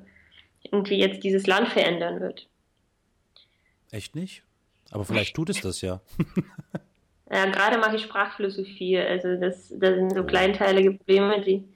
irgendwie 0.72 1.00
jetzt 1.00 1.24
dieses 1.24 1.48
Land 1.48 1.70
verändern 1.70 2.20
wird. 2.20 2.48
Echt 3.91 4.15
nicht? 4.15 4.44
Aber 4.91 5.06
vielleicht 5.06 5.36
tut 5.36 5.50
es 5.50 5.62
das 5.62 5.82
ja. 5.82 6.01
ja, 7.32 7.46
gerade 7.46 7.77
mache 7.77 7.96
ich 7.96 8.03
Sprachphilosophie. 8.03 8.98
Also 9.00 9.36
das, 9.36 9.74
das 9.77 9.96
sind 9.96 10.13
so 10.13 10.24
kleinteilige 10.24 10.94
Probleme, 10.94 11.41
die 11.41 11.67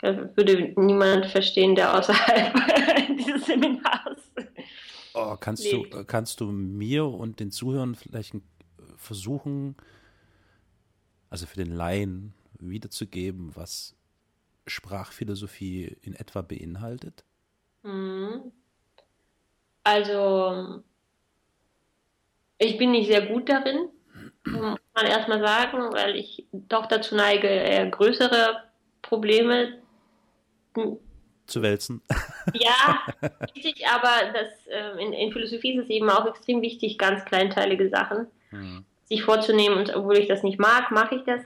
das 0.00 0.16
würde 0.36 0.72
niemand 0.76 1.26
verstehen, 1.26 1.74
der 1.74 1.94
außerhalb 1.94 2.54
dieses 3.18 3.46
Seminars. 3.46 4.20
Oh, 5.14 5.36
kannst, 5.38 5.64
lebt. 5.64 5.92
du, 5.92 6.04
kannst 6.04 6.40
du 6.40 6.46
mir 6.46 7.06
und 7.06 7.40
den 7.40 7.50
Zuhörern 7.50 7.94
vielleicht 7.94 8.34
versuchen, 8.96 9.76
also 11.30 11.46
für 11.46 11.56
den 11.56 11.72
Laien 11.72 12.34
wiederzugeben, 12.60 13.56
was 13.56 13.96
Sprachphilosophie 14.66 15.96
in 16.02 16.14
etwa 16.14 16.42
beinhaltet? 16.42 17.24
Mhm. 17.82 18.52
Also, 19.82 20.82
ich 22.58 22.76
bin 22.76 22.92
nicht 22.92 23.08
sehr 23.08 23.26
gut 23.26 23.48
darin, 23.48 23.88
muss 24.44 24.78
man 24.94 25.06
erstmal 25.06 25.40
sagen, 25.40 25.78
weil 25.92 26.16
ich 26.16 26.46
doch 26.52 26.86
dazu 26.86 27.14
neige, 27.14 27.48
eher 27.48 27.88
größere 27.90 28.62
Probleme 29.02 29.78
zu 31.46 31.62
wälzen. 31.62 32.02
Ja, 32.54 33.02
richtig, 33.54 33.86
aber 33.86 34.32
das, 34.32 34.66
äh, 34.68 35.04
in, 35.04 35.12
in, 35.12 35.32
Philosophie 35.32 35.74
ist 35.74 35.84
es 35.84 35.90
eben 35.90 36.08
auch 36.08 36.26
extrem 36.26 36.62
wichtig, 36.62 36.96
ganz 36.96 37.22
kleinteilige 37.26 37.90
Sachen 37.90 38.26
mhm. 38.50 38.86
sich 39.04 39.22
vorzunehmen. 39.22 39.76
Und 39.76 39.94
obwohl 39.94 40.16
ich 40.16 40.28
das 40.28 40.42
nicht 40.42 40.58
mag, 40.58 40.90
mache 40.90 41.16
ich 41.16 41.24
das. 41.24 41.42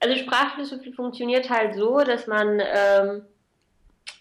Also 0.00 0.16
Sprachphilosophie 0.16 0.94
funktioniert 0.94 1.50
halt 1.50 1.74
so, 1.74 1.98
dass 1.98 2.26
man 2.26 2.60
ähm, 2.60 3.22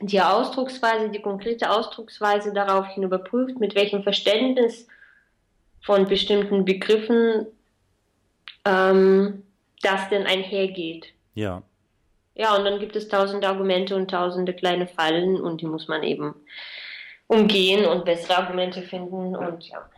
die 0.02 0.20
Ausdrucksweise, 0.20 1.10
die 1.10 1.22
konkrete 1.22 1.70
Ausdrucksweise 1.70 2.52
daraufhin 2.54 3.04
überprüft, 3.04 3.58
mit 3.60 3.74
welchem 3.74 4.04
Verständnis 4.04 4.86
von 5.82 6.08
bestimmten 6.08 6.66
Begriffen 6.66 7.48
ähm, 8.66 9.44
das 9.82 10.10
denn 10.10 10.26
einhergeht. 10.26 11.14
Ja. 11.36 11.64
Ja, 12.36 12.56
und 12.56 12.64
dann 12.64 12.80
gibt 12.80 12.96
es 12.96 13.08
tausende 13.08 13.48
Argumente 13.48 13.96
und 13.96 14.10
tausende 14.10 14.54
kleine 14.54 14.88
Fallen 14.88 15.40
und 15.40 15.62
die 15.62 15.68
muss 15.68 15.88
man 15.88 16.04
eben 16.04 16.36
umgehen 17.28 17.86
und 17.86 18.06
bessere 18.06 18.38
Argumente 18.38 18.82
finden 18.82 19.36
und 19.36 19.68
ja, 19.68 19.90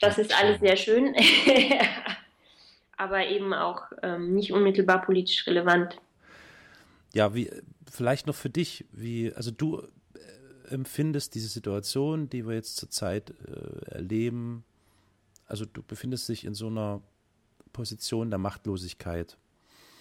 das 0.00 0.18
ist 0.18 0.34
alles 0.38 0.60
sehr 0.60 0.76
schön, 0.76 1.14
aber 2.96 3.26
eben 3.26 3.52
auch 3.52 3.82
ähm, 4.02 4.34
nicht 4.34 4.52
unmittelbar 4.52 5.02
politisch 5.02 5.46
relevant. 5.46 5.98
Ja, 7.12 7.34
wie 7.34 7.50
vielleicht 7.90 8.26
noch 8.26 8.34
für 8.34 8.50
dich, 8.50 8.84
wie 8.92 9.32
also 9.34 9.50
du 9.50 9.82
äh, 10.14 10.74
empfindest 10.74 11.34
diese 11.34 11.48
Situation, 11.48 12.30
die 12.30 12.46
wir 12.46 12.54
jetzt 12.54 12.76
zurzeit 12.76 13.30
äh, 13.30 13.90
erleben, 13.90 14.64
also 15.46 15.64
du 15.64 15.82
befindest 15.82 16.28
dich 16.28 16.44
in 16.44 16.54
so 16.54 16.68
einer 16.68 17.02
Position 17.72 18.30
der 18.30 18.38
Machtlosigkeit. 18.38 19.36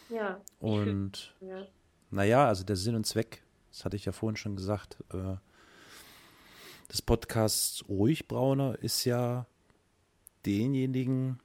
Ja. 0.10 0.42
Und 0.60 1.36
ja. 1.42 1.66
naja, 2.12 2.48
also 2.48 2.64
der 2.64 2.76
Sinn 2.76 2.96
und 2.96 3.06
Zweck, 3.06 3.44
das 3.70 3.86
hatte 3.86 3.96
ich 3.96 4.06
ja 4.06 4.12
vorhin 4.12 4.38
schon 4.38 4.56
gesagt, 4.56 4.98
äh, 5.14 5.36
des 6.92 7.02
Podcasts 7.02 7.88
Ruhig 7.88 8.28
Brauner 8.28 8.78
ist 8.82 9.06
ja 9.06 9.46
denjenigen, 10.46 11.40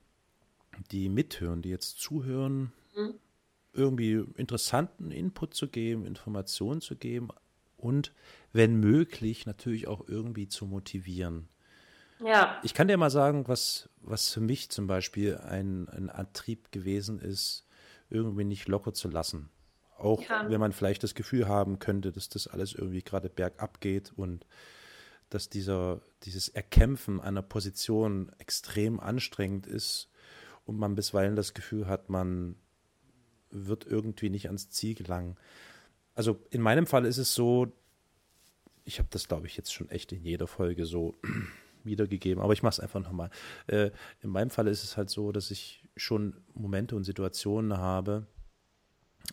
die 0.91 1.09
mithören, 1.09 1.63
die 1.63 1.69
jetzt 1.69 2.01
zuhören, 2.01 2.73
mhm. 2.97 3.15
irgendwie 3.73 4.25
interessanten 4.37 5.11
Input 5.11 5.55
zu 5.55 5.69
geben, 5.69 6.07
Informationen 6.07 6.81
zu 6.81 6.97
geben 6.97 7.29
und 7.77 8.13
wenn 8.53 8.77
möglich 8.77 9.47
natürlich 9.47 9.87
auch 9.89 10.09
irgendwie 10.09 10.49
zu 10.49 10.67
motivieren. 10.67 11.49
Ja. 12.21 12.59
Ich 12.63 12.73
kann 12.73 12.89
dir 12.89 12.97
mal 12.97 13.11
sagen, 13.11 13.47
was, 13.49 13.91
was 14.01 14.31
für 14.31 14.41
mich 14.41 14.71
zum 14.71 14.87
Beispiel 14.87 15.37
ein, 15.37 15.89
ein 15.89 16.09
Antrieb 16.09 16.73
gewesen 16.73 17.19
ist, 17.19 17.67
irgendwie 18.11 18.45
nicht 18.45 18.69
locker 18.69 18.93
zu 18.93 19.09
lassen. 19.09 19.51
Auch 19.97 20.23
ja. 20.23 20.49
wenn 20.49 20.61
man 20.61 20.73
vielleicht 20.73 21.03
das 21.03 21.15
Gefühl 21.15 21.49
haben 21.49 21.79
könnte, 21.79 22.13
dass 22.13 22.29
das 22.29 22.47
alles 22.47 22.75
irgendwie 22.75 23.03
gerade 23.03 23.29
bergab 23.29 23.81
geht 23.81 24.13
und 24.17 24.47
dass 25.31 25.49
dieser, 25.49 26.01
dieses 26.25 26.49
Erkämpfen 26.49 27.21
einer 27.21 27.43
Position 27.43 28.31
extrem 28.39 29.01
anstrengend 29.01 29.67
ist 29.67 30.09
und 30.65 30.79
man 30.79 30.95
bisweilen 30.95 31.37
das 31.37 31.55
Gefühl 31.55 31.87
hat, 31.87 32.11
man 32.11 32.57
wird 33.51 33.87
irgendwie 33.87 34.31
nicht 34.31 34.47
ans 34.47 34.71
Ziel 34.71 34.95
gelangen. 34.95 35.37
Also 36.15 36.41
in 36.51 36.61
meinem 36.61 36.87
Fall 36.87 37.05
ist 37.07 37.19
es 37.19 37.35
so, 37.35 37.73
ich 38.85 38.99
habe 38.99 39.09
das, 39.11 39.29
glaube 39.29 39.47
ich, 39.47 39.57
jetzt 39.57 39.73
schon 39.73 39.89
echt 39.89 40.13
in 40.13 40.25
jeder 40.25 40.47
Folge 40.47 40.87
so 40.87 41.15
wiedergegeben, 41.85 42.43
aber 42.43 42.53
ich 42.53 42.63
mache 42.63 42.73
es 42.73 42.81
einfach 42.81 43.01
nochmal. 43.01 43.31
Äh, 43.67 43.91
in 44.23 44.31
meinem 44.31 44.51
Fall 44.51 44.69
ist 44.69 44.85
es 44.85 44.97
halt 44.97 45.11
so, 45.11 45.33
dass 45.33 45.51
ich 45.51 45.84
schon 45.97 46.35
Momente 46.55 46.97
und 46.97 47.05
Situationen 47.05 47.79
habe, 47.79 48.27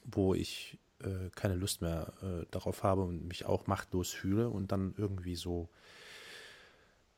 wo 0.04 0.34
ich 0.34 0.78
äh, 1.00 1.30
keine 1.36 1.56
Lust 1.56 1.82
mehr 1.82 2.14
äh, 2.22 2.46
darauf 2.52 2.84
habe 2.84 3.04
und 3.04 3.28
mich 3.28 3.46
auch 3.46 3.68
machtlos 3.68 4.12
fühle 4.12 4.50
und 4.50 4.72
dann 4.72 4.94
irgendwie 4.98 5.36
so 5.36 5.70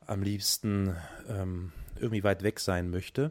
am 0.06 0.22
liebsten 0.22 0.96
ähm, 1.28 1.72
irgendwie 1.96 2.24
weit 2.24 2.42
weg 2.42 2.60
sein 2.60 2.90
möchte, 2.90 3.30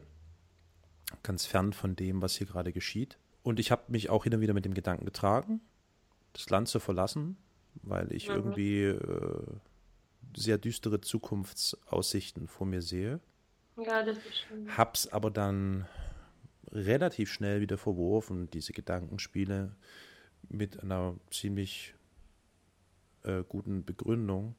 ganz 1.22 1.46
fern 1.46 1.72
von 1.72 1.96
dem, 1.96 2.22
was 2.22 2.36
hier 2.36 2.46
gerade 2.46 2.72
geschieht. 2.72 3.18
Und 3.42 3.60
ich 3.60 3.70
habe 3.70 3.82
mich 3.88 4.10
auch 4.10 4.24
hin 4.24 4.34
und 4.34 4.40
wieder 4.40 4.54
mit 4.54 4.64
dem 4.64 4.74
Gedanken 4.74 5.04
getragen, 5.04 5.60
das 6.32 6.48
Land 6.50 6.68
zu 6.68 6.80
verlassen, 6.80 7.36
weil 7.82 8.12
ich 8.12 8.28
mhm. 8.28 8.34
irgendwie 8.34 8.82
äh, 8.84 9.46
sehr 10.36 10.58
düstere 10.58 11.00
Zukunftsaussichten 11.00 12.48
vor 12.48 12.66
mir 12.66 12.82
sehe. 12.82 13.20
Ja, 13.76 14.02
das 14.02 14.18
ist 14.18 14.38
schön. 14.48 14.76
Hab's 14.76 15.08
aber 15.08 15.30
dann 15.30 15.86
relativ 16.70 17.32
schnell 17.32 17.60
wieder 17.60 17.78
verworfen, 17.78 18.50
diese 18.50 18.72
Gedankenspiele 18.72 19.74
mit 20.48 20.82
einer 20.82 21.16
ziemlich 21.30 21.94
äh, 23.22 23.42
guten 23.48 23.84
Begründung. 23.84 24.54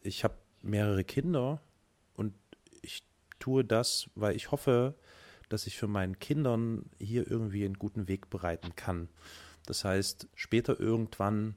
Ich 0.00 0.24
habe 0.24 0.36
mehrere 0.62 1.04
Kinder 1.04 1.60
und 2.14 2.34
ich 2.82 3.04
tue 3.38 3.64
das, 3.64 4.08
weil 4.14 4.36
ich 4.36 4.50
hoffe, 4.50 4.94
dass 5.48 5.66
ich 5.66 5.76
für 5.78 5.88
meinen 5.88 6.18
Kindern 6.18 6.90
hier 6.98 7.30
irgendwie 7.30 7.64
einen 7.64 7.78
guten 7.78 8.08
Weg 8.08 8.30
bereiten 8.30 8.76
kann. 8.76 9.08
Das 9.66 9.84
heißt, 9.84 10.28
später 10.34 10.78
irgendwann 10.78 11.56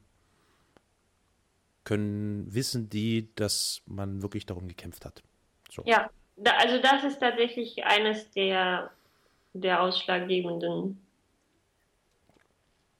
können, 1.84 2.53
wissen 2.53 2.89
die, 2.89 3.34
dass 3.36 3.81
man 3.86 4.22
wirklich 4.22 4.46
darum 4.46 4.67
gekämpft 4.67 5.05
hat. 5.05 5.24
So. 5.70 5.84
Ja, 5.86 6.10
da, 6.38 6.52
also 6.58 6.78
das 6.80 7.04
ist 7.04 7.20
tatsächlich 7.20 7.84
eines 7.86 8.30
der, 8.32 8.92
der 9.54 9.82
ausschlaggebenden 9.82 11.00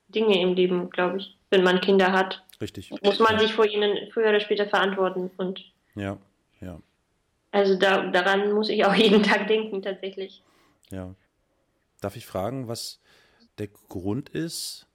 Dinge 0.10 0.42
im 0.42 0.54
Leben, 0.54 0.90
glaube 0.90 1.18
ich, 1.18 1.38
wenn 1.50 1.64
man 1.64 1.82
Kinder 1.82 2.12
hat. 2.12 2.44
Richtig. 2.60 2.92
Muss 3.02 3.20
man 3.20 3.34
ja. 3.34 3.40
sich 3.40 3.54
vor 3.54 3.66
ihnen 3.66 4.12
früher 4.12 4.30
oder 4.30 4.40
später 4.40 4.68
verantworten. 4.68 5.32
Und 5.38 5.64
ja, 5.96 6.18
ja. 6.60 6.80
Also 7.52 7.78
da, 7.78 8.08
daran 8.12 8.52
muss 8.54 8.70
ich 8.70 8.86
auch 8.86 8.94
jeden 8.96 9.24
Tag 9.24 9.48
denken, 9.48 9.82
tatsächlich. 9.82 10.44
Ja. 10.92 11.16
Darf 12.02 12.16
ich 12.16 12.26
fragen, 12.26 12.68
was 12.68 13.02
der 13.58 13.68
Grund 13.68 14.30
ist, 14.30 14.88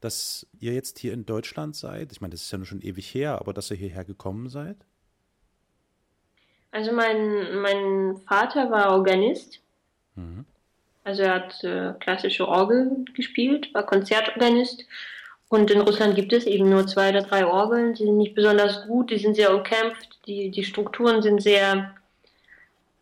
dass 0.00 0.46
ihr 0.58 0.72
jetzt 0.72 0.98
hier 0.98 1.12
in 1.12 1.26
Deutschland 1.26 1.76
seid? 1.76 2.12
Ich 2.12 2.20
meine, 2.20 2.32
das 2.32 2.42
ist 2.42 2.50
ja 2.50 2.58
nur 2.58 2.66
schon 2.66 2.82
ewig 2.82 3.14
her, 3.14 3.38
aber 3.38 3.52
dass 3.52 3.70
ihr 3.70 3.76
hierher 3.76 4.04
gekommen 4.04 4.48
seid? 4.48 4.76
Also 6.72 6.92
mein, 6.92 7.60
mein 7.60 8.16
Vater 8.28 8.70
war 8.70 8.92
Organist. 8.92 9.60
Mhm. 10.14 10.44
Also 11.04 11.22
er 11.22 11.34
hat 11.34 11.64
äh, 11.64 11.92
klassische 11.98 12.46
Orgel 12.46 13.04
gespielt, 13.14 13.72
war 13.74 13.84
Konzertorganist. 13.84 14.84
Und 15.48 15.70
in 15.70 15.80
Russland 15.80 16.14
gibt 16.14 16.32
es 16.32 16.46
eben 16.46 16.70
nur 16.70 16.86
zwei 16.86 17.10
oder 17.10 17.22
drei 17.22 17.44
Orgeln. 17.44 17.94
Die 17.94 18.04
sind 18.04 18.18
nicht 18.18 18.34
besonders 18.34 18.86
gut, 18.86 19.10
die 19.10 19.18
sind 19.18 19.34
sehr 19.34 19.54
umkämpft, 19.54 20.20
die, 20.26 20.50
die 20.50 20.62
Strukturen 20.62 21.22
sind 21.22 21.42
sehr, 21.42 21.94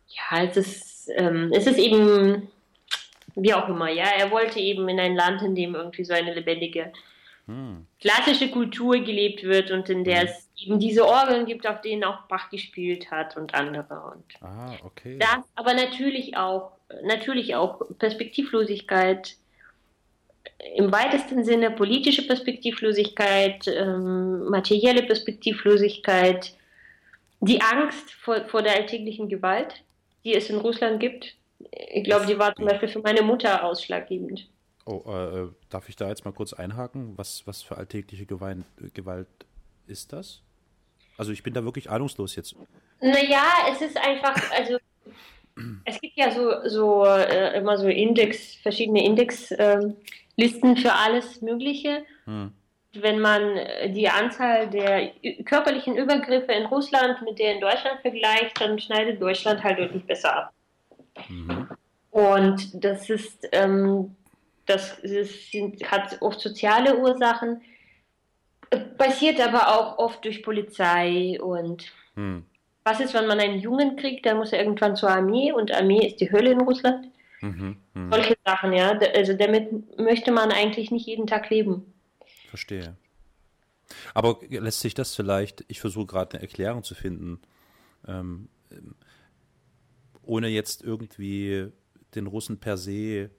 ja, 0.07 0.43
es 0.43 0.57
ist, 0.57 1.09
ähm, 1.15 1.51
es 1.53 1.67
ist 1.67 1.77
eben 1.77 2.49
wie 3.35 3.53
auch 3.53 3.69
immer, 3.69 3.89
ja. 3.89 4.05
Er 4.17 4.31
wollte 4.31 4.59
eben 4.59 4.89
in 4.89 4.99
ein 4.99 5.15
Land, 5.15 5.41
in 5.41 5.55
dem 5.55 5.75
irgendwie 5.75 6.03
so 6.03 6.13
eine 6.13 6.33
lebendige 6.33 6.91
hm. 7.45 7.85
klassische 7.99 8.49
Kultur 8.49 8.97
gelebt 8.99 9.43
wird 9.43 9.71
und 9.71 9.89
in 9.89 10.03
der 10.03 10.21
hm. 10.21 10.27
es 10.27 10.48
eben 10.61 10.79
diese 10.79 11.05
Orgeln 11.05 11.45
gibt, 11.45 11.67
auf 11.67 11.81
denen 11.81 12.03
auch 12.03 12.21
Bach 12.23 12.49
gespielt 12.49 13.11
hat 13.11 13.37
und 13.37 13.53
andere. 13.53 14.13
Und 14.13 14.23
ah, 14.41 14.73
okay. 14.83 15.17
Das, 15.19 15.45
aber 15.55 15.73
natürlich 15.73 16.37
auch, 16.37 16.71
natürlich 17.03 17.55
auch 17.55 17.81
Perspektivlosigkeit 17.97 19.35
im 20.75 20.91
weitesten 20.91 21.43
Sinne 21.43 21.71
politische 21.71 22.25
Perspektivlosigkeit, 22.27 23.67
ähm, 23.67 24.49
materielle 24.49 25.03
Perspektivlosigkeit, 25.03 26.53
die 27.39 27.61
Angst 27.61 28.11
vor, 28.11 28.45
vor 28.45 28.61
der 28.61 28.75
alltäglichen 28.75 29.29
Gewalt, 29.29 29.83
die 30.25 30.35
es 30.35 30.49
in 30.49 30.57
Russland 30.57 30.99
gibt, 30.99 31.35
ich 31.71 32.03
glaube, 32.03 32.25
die 32.25 32.37
war 32.37 32.55
zum 32.55 32.65
Beispiel 32.65 32.89
für 32.89 32.99
meine 32.99 33.21
Mutter 33.21 33.63
ausschlaggebend. 33.63 34.47
Oh, 34.85 35.03
äh, 35.07 35.47
darf 35.69 35.89
ich 35.89 35.95
da 35.95 36.07
jetzt 36.07 36.25
mal 36.25 36.31
kurz 36.31 36.53
einhaken? 36.53 37.17
Was, 37.17 37.45
was 37.45 37.61
für 37.61 37.77
alltägliche 37.77 38.25
Gewalt, 38.25 38.65
Gewalt 38.93 39.27
ist 39.87 40.13
das? 40.13 40.41
Also 41.19 41.33
ich 41.33 41.43
bin 41.43 41.53
da 41.53 41.65
wirklich 41.65 41.89
ahnungslos 41.89 42.37
jetzt. 42.37 42.55
Naja, 43.01 43.43
es 43.69 43.81
ist 43.81 43.97
einfach, 43.97 44.35
also 44.57 44.77
es 45.83 45.99
gibt 45.99 46.15
ja 46.15 46.31
so, 46.31 46.69
so 46.69 47.03
äh, 47.05 47.57
immer 47.57 47.77
so 47.77 47.89
Index, 47.89 48.55
verschiedene 48.55 49.03
Indexlisten 49.03 49.97
äh, 50.37 50.81
für 50.81 50.93
alles 50.93 51.41
Mögliche. 51.41 52.05
Hm. 52.23 52.53
Wenn 52.93 53.19
man 53.19 53.57
äh, 53.57 53.91
die 53.91 54.07
Anzahl 54.07 54.69
der 54.69 55.11
körperlichen 55.43 55.97
Übergriffe 55.97 56.53
in 56.53 56.67
Russland 56.67 57.21
mit 57.23 57.37
der 57.37 57.55
in 57.55 57.59
Deutschland 57.59 57.99
vergleicht, 57.99 58.61
dann 58.61 58.79
schneidet 58.79 59.21
Deutschland 59.21 59.61
halt 59.61 59.77
deutlich 59.77 60.05
besser 60.05 60.33
ab. 60.33 60.53
Mhm. 61.27 61.67
Und 62.11 62.81
das 62.81 63.09
ist, 63.09 63.45
ähm, 63.51 64.15
das 64.65 64.97
ist, 64.99 65.53
hat 65.83 66.21
oft 66.21 66.39
soziale 66.39 66.97
Ursachen, 66.97 67.61
passiert 68.97 69.39
aber 69.39 69.67
auch 69.67 69.97
oft 69.97 70.23
durch 70.25 70.43
Polizei 70.43 71.39
und 71.41 71.91
mhm. 72.15 72.45
was 72.83 72.99
ist, 72.99 73.13
wenn 73.13 73.27
man 73.27 73.39
einen 73.39 73.59
Jungen 73.59 73.95
kriegt, 73.95 74.25
dann 74.25 74.37
muss 74.37 74.53
er 74.53 74.59
irgendwann 74.59 74.95
zur 74.95 75.09
Armee 75.09 75.51
und 75.51 75.71
Armee 75.71 76.07
ist 76.07 76.19
die 76.19 76.31
Hölle 76.31 76.51
in 76.51 76.61
Russland. 76.61 77.07
Mhm. 77.41 77.77
Mhm. 77.93 78.11
Solche 78.11 78.37
Sachen, 78.45 78.73
ja. 78.73 78.97
Also 79.15 79.33
damit 79.33 79.97
möchte 79.97 80.31
man 80.31 80.51
eigentlich 80.51 80.91
nicht 80.91 81.07
jeden 81.07 81.27
Tag 81.27 81.49
leben. 81.49 81.93
Verstehe. 82.49 82.95
Aber 84.13 84.37
lässt 84.49 84.81
sich 84.81 84.93
das 84.93 85.15
vielleicht, 85.15 85.65
ich 85.67 85.79
versuche 85.79 86.05
gerade 86.05 86.33
eine 86.33 86.41
Erklärung 86.43 86.83
zu 86.83 86.95
finden, 86.95 87.39
ähm, 88.07 88.49
ohne 90.23 90.47
jetzt 90.47 90.83
irgendwie 90.83 91.71
den 92.15 92.27
Russen 92.27 92.59
per 92.59 92.77
se 92.77 93.29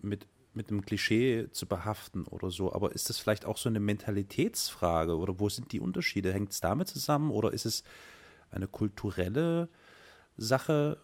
mit, 0.00 0.26
mit 0.54 0.70
einem 0.70 0.84
Klischee 0.84 1.48
zu 1.50 1.66
behaften 1.66 2.26
oder 2.26 2.50
so. 2.50 2.72
Aber 2.72 2.92
ist 2.92 3.08
das 3.08 3.18
vielleicht 3.18 3.44
auch 3.44 3.56
so 3.56 3.68
eine 3.68 3.80
Mentalitätsfrage 3.80 5.16
oder 5.16 5.38
wo 5.38 5.48
sind 5.48 5.72
die 5.72 5.80
Unterschiede? 5.80 6.32
Hängt 6.32 6.52
es 6.52 6.60
damit 6.60 6.88
zusammen 6.88 7.30
oder 7.30 7.52
ist 7.52 7.64
es 7.64 7.84
eine 8.50 8.66
kulturelle 8.66 9.68
Sache? 10.36 10.98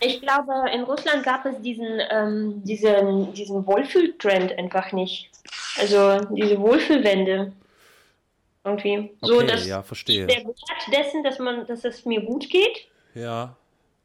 Ich 0.00 0.20
glaube, 0.20 0.52
in 0.72 0.82
Russland 0.82 1.24
gab 1.24 1.46
es 1.46 1.60
diesen, 1.62 2.00
ähm, 2.10 2.62
diesen, 2.64 3.32
diesen 3.32 3.66
Wohlfühltrend 3.66 4.56
einfach 4.58 4.92
nicht. 4.92 5.30
Also 5.78 6.24
diese 6.34 6.58
Wohlfühlwende. 6.58 7.52
Irgendwie. 8.64 8.98
Okay, 8.98 9.16
so, 9.20 9.40
dass 9.42 9.66
ja, 9.66 9.82
verstehe. 9.82 10.26
der 10.26 10.44
Wert 10.44 10.56
dessen, 10.92 11.22
dass 11.22 11.38
man, 11.38 11.66
dass 11.66 11.84
es 11.84 12.04
mir 12.04 12.20
gut 12.20 12.50
geht. 12.50 12.88
Ja 13.14 13.56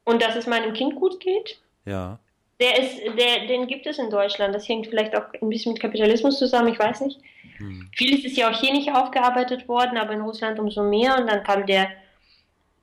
und 0.04 0.22
dass 0.22 0.36
es 0.36 0.46
meinem 0.46 0.72
Kind 0.72 0.96
gut 0.96 1.20
geht. 1.20 1.60
Ja. 1.84 2.18
Der 2.62 2.78
ist, 2.80 3.02
der, 3.18 3.48
den 3.48 3.66
gibt 3.66 3.86
es 3.86 3.98
in 3.98 4.08
Deutschland. 4.08 4.54
Das 4.54 4.68
hängt 4.68 4.86
vielleicht 4.86 5.16
auch 5.16 5.24
ein 5.40 5.48
bisschen 5.48 5.72
mit 5.72 5.82
Kapitalismus 5.82 6.38
zusammen, 6.38 6.68
ich 6.68 6.78
weiß 6.78 7.00
nicht. 7.00 7.18
Hm. 7.56 7.90
Vieles 7.92 8.24
ist 8.24 8.36
ja 8.36 8.48
auch 8.48 8.60
hier 8.60 8.72
nicht 8.72 8.94
aufgearbeitet 8.94 9.66
worden, 9.66 9.98
aber 9.98 10.12
in 10.12 10.20
Russland 10.20 10.60
umso 10.60 10.84
mehr. 10.84 11.18
Und 11.18 11.26
dann 11.26 11.42
kam 11.42 11.66
der 11.66 11.88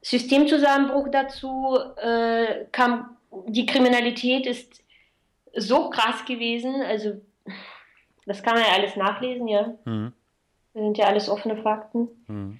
Systemzusammenbruch 0.01 1.07
dazu, 1.09 1.77
äh, 1.95 2.65
kam 2.73 3.15
die 3.47 3.65
Kriminalität 3.65 4.45
ist 4.45 4.83
so 5.55 5.89
krass 5.89 6.25
gewesen, 6.25 6.81
also 6.81 7.21
das 8.25 8.43
kann 8.43 8.55
man 8.55 8.63
ja 8.63 8.73
alles 8.73 8.95
nachlesen, 8.97 9.47
ja. 9.47 9.73
Mhm. 9.85 10.13
Das 10.73 10.83
sind 10.83 10.97
ja 10.97 11.05
alles 11.05 11.29
offene 11.29 11.57
Fakten. 11.61 12.09
Mhm. 12.27 12.59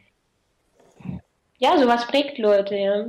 Ja, 1.58 1.78
sowas 1.78 2.08
prägt 2.08 2.38
Leute, 2.38 2.76
ja. 2.76 3.06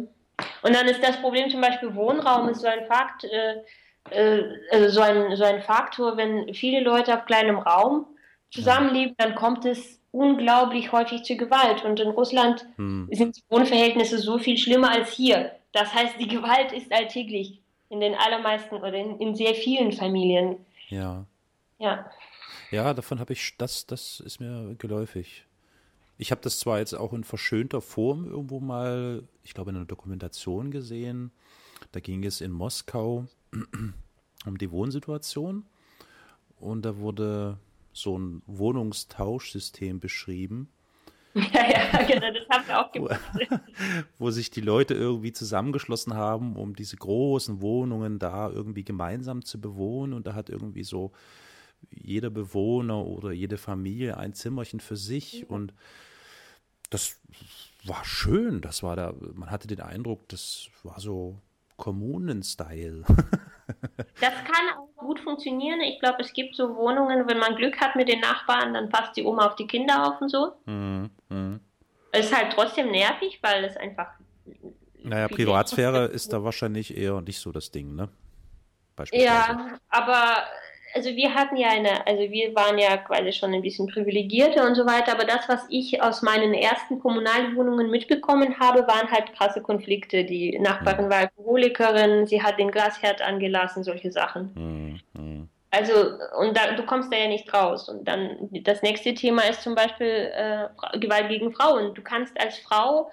Und 0.62 0.74
dann 0.74 0.88
ist 0.88 1.02
das 1.02 1.20
Problem 1.20 1.48
zum 1.50 1.60
Beispiel 1.60 1.94
Wohnraum 1.94 2.48
ist 2.48 2.60
so 2.60 2.66
ein 2.66 2.86
Fakt, 2.86 3.24
äh, 3.24 3.62
also 4.04 4.88
so 4.88 5.00
ein, 5.00 5.36
so 5.36 5.44
ein 5.44 5.62
Faktor, 5.62 6.16
wenn 6.16 6.54
viele 6.54 6.80
Leute 6.80 7.16
auf 7.16 7.26
kleinem 7.26 7.58
Raum 7.58 8.06
zusammenleben, 8.50 9.14
dann 9.18 9.34
kommt 9.34 9.64
es 9.64 10.00
unglaublich 10.10 10.92
häufig 10.92 11.22
zu 11.22 11.36
Gewalt. 11.36 11.84
Und 11.84 12.00
in 12.00 12.08
Russland 12.08 12.66
hm. 12.76 13.08
sind 13.12 13.36
die 13.36 13.42
Wohnverhältnisse 13.48 14.18
so 14.18 14.38
viel 14.38 14.58
schlimmer 14.58 14.90
als 14.90 15.10
hier. 15.10 15.52
Das 15.72 15.94
heißt, 15.94 16.18
die 16.18 16.28
Gewalt 16.28 16.72
ist 16.72 16.92
alltäglich 16.92 17.60
in 17.88 18.00
den 18.00 18.14
allermeisten 18.14 18.76
oder 18.76 18.94
in, 18.94 19.18
in 19.18 19.34
sehr 19.34 19.54
vielen 19.54 19.92
Familien. 19.92 20.56
Ja. 20.88 21.26
Ja. 21.78 22.10
Ja, 22.70 22.94
davon 22.94 23.18
habe 23.18 23.32
ich, 23.32 23.56
das, 23.58 23.86
das 23.86 24.20
ist 24.20 24.40
mir 24.40 24.74
geläufig. 24.78 25.44
Ich 26.18 26.30
habe 26.30 26.40
das 26.42 26.58
zwar 26.58 26.78
jetzt 26.78 26.94
auch 26.94 27.12
in 27.12 27.24
verschönter 27.24 27.80
Form 27.80 28.26
irgendwo 28.26 28.60
mal, 28.60 29.24
ich 29.42 29.54
glaube, 29.54 29.70
in 29.70 29.76
einer 29.76 29.86
Dokumentation 29.86 30.70
gesehen. 30.70 31.32
Da 31.92 32.00
ging 32.00 32.24
es 32.24 32.40
in 32.40 32.52
Moskau 32.52 33.26
um 34.46 34.58
die 34.58 34.70
Wohnsituation. 34.70 35.64
und 36.58 36.84
da 36.84 36.98
wurde 36.98 37.58
so 37.92 38.18
ein 38.18 38.42
Wohnungstauschsystem 38.46 40.00
beschrieben. 40.00 40.68
Ja, 41.34 41.62
ja, 41.70 42.02
genau, 42.06 42.32
das 42.32 42.48
haben 42.48 42.66
wir 42.66 42.80
auch 42.80 42.90
gemacht. 42.90 43.20
wo 44.18 44.32
sich 44.32 44.50
die 44.50 44.60
Leute 44.60 44.94
irgendwie 44.94 45.32
zusammengeschlossen 45.32 46.14
haben, 46.14 46.56
um 46.56 46.74
diese 46.74 46.96
großen 46.96 47.62
Wohnungen 47.62 48.18
da 48.18 48.50
irgendwie 48.50 48.82
gemeinsam 48.82 49.44
zu 49.44 49.60
bewohnen. 49.60 50.12
Und 50.12 50.26
da 50.26 50.34
hat 50.34 50.50
irgendwie 50.50 50.82
so 50.82 51.12
jeder 51.90 52.30
Bewohner 52.30 53.06
oder 53.06 53.30
jede 53.30 53.58
Familie 53.58 54.16
ein 54.16 54.34
Zimmerchen 54.34 54.80
für 54.80 54.96
sich. 54.96 55.48
Und 55.48 55.72
das 56.90 57.20
war 57.84 58.04
schön. 58.04 58.60
Das 58.60 58.82
war 58.82 58.96
da, 58.96 59.14
man 59.34 59.52
hatte 59.52 59.68
den 59.68 59.80
Eindruck, 59.80 60.28
das 60.28 60.68
war 60.82 60.98
so 60.98 61.38
Kommunen-Style. 61.80 63.04
Das 64.20 64.34
kann 64.34 64.66
auch 64.76 64.96
gut 64.96 65.20
funktionieren. 65.20 65.80
Ich 65.80 66.00
glaube, 66.00 66.22
es 66.22 66.32
gibt 66.32 66.56
so 66.56 66.74
Wohnungen, 66.74 67.28
wenn 67.28 67.38
man 67.38 67.54
Glück 67.54 67.80
hat 67.80 67.94
mit 67.94 68.08
den 68.08 68.18
Nachbarn, 68.18 68.74
dann 68.74 68.88
passt 68.88 69.16
die 69.16 69.22
Oma 69.22 69.46
auf 69.46 69.54
die 69.54 69.66
Kinder 69.66 70.08
auf 70.08 70.20
und 70.20 70.28
so. 70.28 70.52
Mhm, 70.66 71.08
mhm. 71.28 71.60
Ist 72.12 72.36
halt 72.36 72.52
trotzdem 72.52 72.90
nervig, 72.90 73.38
weil 73.42 73.64
es 73.64 73.76
einfach. 73.76 74.08
Naja, 75.02 75.28
Privatsphäre 75.28 76.06
ist 76.06 76.32
da 76.32 76.42
wahrscheinlich 76.42 76.96
eher 76.96 77.20
nicht 77.20 77.38
so 77.38 77.52
das 77.52 77.70
Ding, 77.70 77.94
ne? 77.94 78.08
Ja, 79.12 79.78
aber 79.88 80.42
also 80.94 81.10
wir 81.10 81.34
hatten 81.34 81.56
ja 81.56 81.68
eine, 81.68 82.06
also 82.06 82.22
wir 82.30 82.54
waren 82.54 82.78
ja 82.78 82.96
quasi 82.96 83.32
schon 83.32 83.52
ein 83.54 83.62
bisschen 83.62 83.86
privilegierter 83.86 84.66
und 84.66 84.74
so 84.74 84.86
weiter, 84.86 85.12
aber 85.12 85.24
das, 85.24 85.48
was 85.48 85.66
ich 85.68 86.02
aus 86.02 86.22
meinen 86.22 86.54
ersten 86.54 87.00
Kommunalwohnungen 87.00 87.90
mitbekommen 87.90 88.58
habe, 88.58 88.86
waren 88.86 89.10
halt 89.10 89.32
krasse 89.34 89.62
Konflikte. 89.62 90.24
Die 90.24 90.58
Nachbarin 90.58 91.10
war 91.10 91.18
Alkoholikerin, 91.18 92.26
sie 92.26 92.42
hat 92.42 92.58
den 92.58 92.70
Gasherd 92.70 93.22
angelassen, 93.22 93.84
solche 93.84 94.10
Sachen. 94.10 94.52
Mhm, 94.54 95.00
mhm. 95.20 95.48
Also, 95.72 95.92
und 96.38 96.56
da, 96.56 96.72
du 96.72 96.84
kommst 96.84 97.12
da 97.12 97.16
ja 97.16 97.28
nicht 97.28 97.52
raus. 97.54 97.88
Und 97.88 98.06
dann 98.08 98.48
das 98.50 98.82
nächste 98.82 99.14
Thema 99.14 99.42
ist 99.42 99.62
zum 99.62 99.76
Beispiel 99.76 100.30
äh, 100.34 100.98
Gewalt 100.98 101.28
gegen 101.28 101.52
Frauen. 101.52 101.94
Du 101.94 102.02
kannst 102.02 102.40
als 102.40 102.58
Frau, 102.58 103.10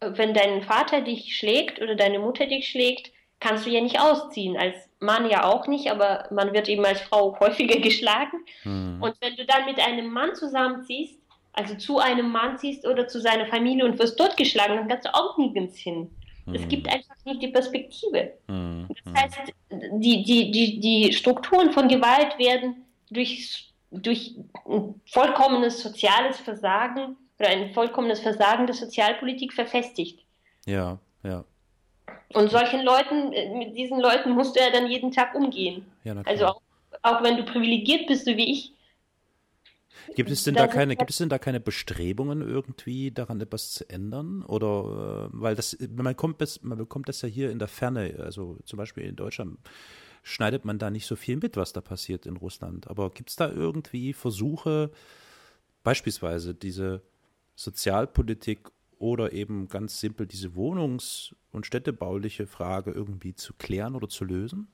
äh, 0.00 0.10
wenn 0.14 0.32
dein 0.32 0.62
Vater 0.62 1.00
dich 1.00 1.36
schlägt 1.36 1.82
oder 1.82 1.96
deine 1.96 2.20
Mutter 2.20 2.46
dich 2.46 2.68
schlägt, 2.68 3.10
kannst 3.40 3.66
du 3.66 3.70
ja 3.70 3.80
nicht 3.80 4.00
ausziehen. 4.00 4.56
Als 4.56 4.74
Mann 5.00 5.28
ja 5.30 5.44
auch 5.44 5.66
nicht, 5.66 5.90
aber 5.90 6.26
man 6.30 6.52
wird 6.52 6.68
eben 6.68 6.84
als 6.84 7.00
Frau 7.00 7.36
häufiger 7.40 7.80
geschlagen. 7.80 8.38
Mhm. 8.64 9.02
Und 9.02 9.14
wenn 9.20 9.36
du 9.36 9.44
dann 9.44 9.64
mit 9.66 9.78
einem 9.78 10.10
Mann 10.10 10.34
zusammenziehst, 10.34 11.18
also 11.52 11.74
zu 11.76 11.98
einem 11.98 12.30
Mann 12.30 12.58
ziehst 12.58 12.86
oder 12.86 13.08
zu 13.08 13.20
seiner 13.20 13.46
Familie 13.46 13.84
und 13.84 13.98
wirst 13.98 14.18
dort 14.20 14.36
geschlagen, 14.36 14.76
dann 14.76 14.88
kannst 14.88 15.06
du 15.06 15.14
auch 15.14 15.38
nirgends 15.38 15.78
hin. 15.78 16.10
Es 16.52 16.62
Mhm. 16.62 16.68
gibt 16.68 16.88
einfach 16.88 17.14
nicht 17.24 17.42
die 17.42 17.48
Perspektive. 17.48 18.34
Mhm. 18.46 18.88
Das 19.04 19.22
heißt, 19.22 19.52
die, 19.70 20.22
die, 20.22 20.50
die, 20.50 20.80
die 20.80 21.12
Strukturen 21.12 21.72
von 21.72 21.88
Gewalt 21.88 22.38
werden 22.38 22.84
durch, 23.10 23.72
durch 23.90 24.34
ein 24.66 25.00
vollkommenes 25.06 25.82
soziales 25.82 26.38
Versagen 26.38 27.16
oder 27.38 27.48
ein 27.48 27.72
vollkommenes 27.72 28.20
Versagen 28.20 28.66
der 28.66 28.76
Sozialpolitik 28.76 29.52
verfestigt. 29.52 30.20
Ja, 30.66 30.98
ja. 31.24 31.44
Und 32.34 32.50
solchen 32.50 32.82
Leuten, 32.82 33.32
äh, 33.32 33.54
mit 33.56 33.76
diesen 33.76 34.00
Leuten 34.00 34.30
musst 34.30 34.56
du 34.56 34.60
ja 34.60 34.70
dann 34.70 34.86
jeden 34.86 35.10
Tag 35.10 35.34
umgehen. 35.34 35.86
ja. 36.04 36.14
Also 36.24 36.46
auch, 36.46 36.60
auch 37.02 37.22
wenn 37.22 37.36
du 37.36 37.44
privilegiert 37.44 38.06
bist, 38.06 38.24
so 38.24 38.36
wie 38.36 38.52
ich. 38.52 38.72
Gibt 40.14 40.30
es 40.30 40.44
denn 40.44 40.54
da 40.54 40.66
keine, 40.66 40.96
gibt 40.96 41.10
es 41.10 41.18
denn 41.18 41.28
da 41.28 41.38
keine 41.38 41.60
Bestrebungen 41.60 42.40
irgendwie 42.42 43.10
daran 43.10 43.40
etwas 43.40 43.72
zu 43.72 43.88
ändern? 43.88 44.42
Oder 44.42 45.26
äh, 45.26 45.28
weil 45.32 45.54
das, 45.54 45.76
man 45.94 46.16
kommt 46.16 46.40
das, 46.40 46.62
man 46.62 46.78
bekommt 46.78 47.08
das 47.08 47.22
ja 47.22 47.28
hier 47.28 47.50
in 47.50 47.58
der 47.58 47.68
Ferne, 47.68 48.16
also 48.18 48.58
zum 48.64 48.76
Beispiel 48.76 49.04
in 49.04 49.16
Deutschland 49.16 49.58
schneidet 50.22 50.64
man 50.64 50.78
da 50.78 50.90
nicht 50.90 51.06
so 51.06 51.16
viel 51.16 51.36
mit, 51.36 51.56
was 51.56 51.72
da 51.72 51.80
passiert 51.80 52.26
in 52.26 52.36
Russland. 52.36 52.88
Aber 52.88 53.10
gibt 53.10 53.30
es 53.30 53.36
da 53.36 53.48
irgendwie 53.48 54.12
Versuche, 54.12 54.90
beispielsweise 55.84 56.54
diese 56.54 57.02
Sozialpolitik 57.54 58.70
oder 58.98 59.32
eben 59.32 59.68
ganz 59.68 60.00
simpel 60.00 60.26
diese 60.26 60.54
wohnungs- 60.54 61.34
und 61.52 61.66
städtebauliche 61.66 62.46
Frage 62.46 62.92
irgendwie 62.92 63.34
zu 63.34 63.54
klären 63.54 63.94
oder 63.94 64.08
zu 64.08 64.24
lösen? 64.24 64.68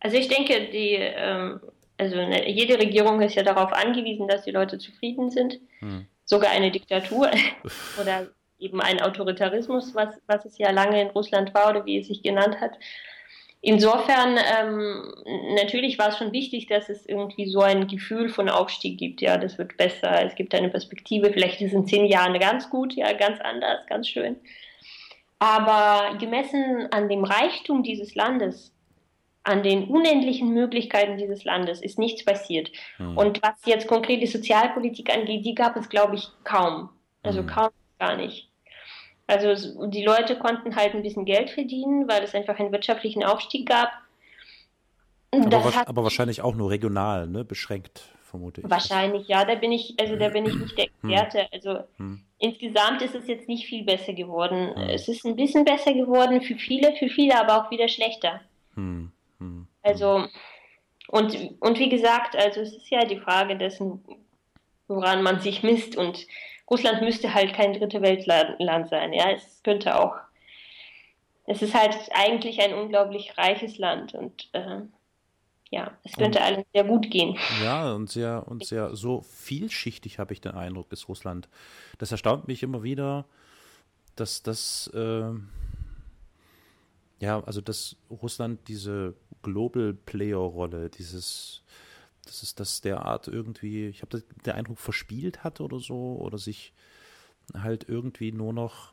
Also 0.00 0.16
ich 0.16 0.28
denke, 0.28 0.68
die, 0.70 0.94
ähm, 0.94 1.60
also 1.96 2.16
ne, 2.16 2.48
jede 2.50 2.78
Regierung 2.78 3.20
ist 3.20 3.34
ja 3.34 3.42
darauf 3.42 3.72
angewiesen, 3.72 4.28
dass 4.28 4.44
die 4.44 4.50
Leute 4.50 4.78
zufrieden 4.78 5.30
sind. 5.30 5.60
Hm. 5.80 6.06
Sogar 6.24 6.50
eine 6.50 6.70
Diktatur 6.70 7.30
oder 8.00 8.28
eben 8.58 8.80
ein 8.80 9.00
Autoritarismus, 9.00 9.94
was, 9.94 10.20
was 10.26 10.44
es 10.44 10.58
ja 10.58 10.70
lange 10.70 11.00
in 11.00 11.08
Russland 11.08 11.54
war 11.54 11.70
oder 11.70 11.84
wie 11.86 11.98
es 11.98 12.08
sich 12.08 12.22
genannt 12.22 12.60
hat. 12.60 12.78
Insofern, 13.60 14.38
ähm, 14.38 15.12
natürlich 15.56 15.98
war 15.98 16.10
es 16.10 16.18
schon 16.18 16.32
wichtig, 16.32 16.68
dass 16.68 16.88
es 16.88 17.04
irgendwie 17.06 17.46
so 17.46 17.60
ein 17.60 17.88
Gefühl 17.88 18.28
von 18.28 18.48
Aufstieg 18.48 18.98
gibt. 18.98 19.20
Ja, 19.20 19.36
das 19.36 19.58
wird 19.58 19.76
besser, 19.76 20.24
es 20.24 20.36
gibt 20.36 20.54
eine 20.54 20.68
Perspektive, 20.68 21.32
vielleicht 21.32 21.60
ist 21.60 21.68
es 21.68 21.72
in 21.72 21.86
zehn 21.86 22.06
Jahren 22.06 22.38
ganz 22.38 22.70
gut, 22.70 22.92
ja, 22.94 23.12
ganz 23.14 23.40
anders, 23.40 23.84
ganz 23.88 24.08
schön. 24.08 24.36
Aber 25.40 26.16
gemessen 26.18 26.88
an 26.92 27.08
dem 27.08 27.24
Reichtum 27.24 27.82
dieses 27.82 28.14
Landes, 28.14 28.72
an 29.42 29.62
den 29.62 29.84
unendlichen 29.88 30.52
Möglichkeiten 30.52 31.16
dieses 31.16 31.44
Landes 31.44 31.80
ist 31.80 31.98
nichts 31.98 32.24
passiert. 32.24 32.70
Hm. 32.98 33.16
Und 33.16 33.42
was 33.42 33.54
jetzt 33.64 33.88
konkret 33.88 34.20
die 34.20 34.26
Sozialpolitik 34.26 35.12
angeht, 35.12 35.44
die 35.44 35.54
gab 35.54 35.76
es, 35.76 35.88
glaube 35.88 36.16
ich, 36.16 36.28
kaum. 36.44 36.90
Also 37.22 37.42
Mhm. 37.42 37.46
kaum 37.46 37.68
gar 37.98 38.16
nicht. 38.16 38.48
Also 39.28 39.86
die 39.88 40.02
Leute 40.04 40.36
konnten 40.38 40.74
halt 40.74 40.94
ein 40.94 41.02
bisschen 41.02 41.24
Geld 41.26 41.50
verdienen, 41.50 42.08
weil 42.08 42.22
es 42.24 42.34
einfach 42.34 42.58
einen 42.58 42.72
wirtschaftlichen 42.72 43.22
Aufstieg 43.22 43.68
gab. 43.68 43.90
Aber, 45.30 45.62
wa- 45.64 45.84
aber 45.86 46.02
wahrscheinlich 46.02 46.40
auch 46.40 46.54
nur 46.54 46.70
regional, 46.70 47.26
ne? 47.28 47.44
Beschränkt, 47.44 48.02
vermute 48.24 48.62
ich. 48.62 48.70
wahrscheinlich, 48.70 49.28
ja, 49.28 49.44
da 49.44 49.54
bin 49.54 49.70
ich, 49.72 49.94
also 50.00 50.16
da 50.16 50.30
bin 50.30 50.46
ich 50.46 50.54
nicht 50.56 50.76
der 50.78 50.86
Experte. 50.86 51.46
Also 51.52 51.80
Hm. 51.98 52.22
insgesamt 52.38 53.02
ist 53.02 53.14
es 53.14 53.26
jetzt 53.26 53.46
nicht 53.48 53.66
viel 53.66 53.84
besser 53.84 54.14
geworden. 54.14 54.74
Hm. 54.74 54.88
Es 54.88 55.06
ist 55.08 55.26
ein 55.26 55.36
bisschen 55.36 55.66
besser 55.66 55.92
geworden 55.92 56.40
für 56.40 56.54
viele, 56.56 56.96
für 56.96 57.08
viele 57.10 57.38
aber 57.38 57.62
auch 57.66 57.70
wieder 57.70 57.88
schlechter. 57.88 58.40
Hm. 58.74 59.12
Hm. 59.38 59.66
Also, 59.82 60.24
und, 61.08 61.36
und 61.60 61.78
wie 61.78 61.90
gesagt, 61.90 62.34
also 62.34 62.60
es 62.62 62.74
ist 62.74 62.88
ja 62.90 63.04
die 63.04 63.18
Frage 63.20 63.56
dessen, 63.58 64.02
woran 64.88 65.22
man 65.22 65.40
sich 65.40 65.62
misst. 65.62 65.96
Und 65.96 66.26
Russland 66.70 67.02
müsste 67.02 67.32
halt 67.32 67.54
kein 67.54 67.72
dritte 67.72 68.02
Weltland 68.02 68.88
sein. 68.88 69.12
Ja, 69.12 69.30
es 69.30 69.62
könnte 69.62 69.98
auch. 69.98 70.16
Es 71.46 71.62
ist 71.62 71.74
halt 71.74 71.96
eigentlich 72.12 72.60
ein 72.60 72.74
unglaublich 72.74 73.38
reiches 73.38 73.78
Land 73.78 74.14
und 74.14 74.50
äh, 74.52 74.82
ja, 75.70 75.92
es 76.02 76.12
könnte 76.12 76.42
allen 76.42 76.64
sehr 76.72 76.84
gut 76.84 77.10
gehen. 77.10 77.36
Ja, 77.62 77.92
und 77.92 78.10
sehr, 78.10 78.46
und 78.48 78.64
sehr 78.64 78.96
so 78.96 79.22
vielschichtig 79.22 80.18
habe 80.18 80.32
ich 80.32 80.40
den 80.40 80.52
Eindruck, 80.52 80.90
ist 80.92 81.08
Russland. 81.08 81.48
Das 81.98 82.10
erstaunt 82.10 82.48
mich 82.48 82.62
immer 82.62 82.82
wieder, 82.82 83.26
dass 84.16 84.42
das, 84.42 84.90
äh, 84.94 85.30
ja, 87.20 87.42
also 87.44 87.60
dass 87.60 87.96
Russland 88.10 88.66
diese 88.68 89.14
Global 89.42 89.92
Player-Rolle, 89.92 90.88
dieses, 90.90 91.62
dass 92.28 92.42
es 92.42 92.54
das 92.54 92.80
derart 92.80 93.28
irgendwie, 93.28 93.88
ich 93.88 94.02
habe 94.02 94.22
den 94.44 94.52
Eindruck, 94.52 94.78
verspielt 94.78 95.44
hat 95.44 95.60
oder 95.60 95.78
so, 95.78 96.16
oder 96.20 96.38
sich 96.38 96.72
halt 97.54 97.88
irgendwie 97.88 98.32
nur 98.32 98.52
noch 98.52 98.92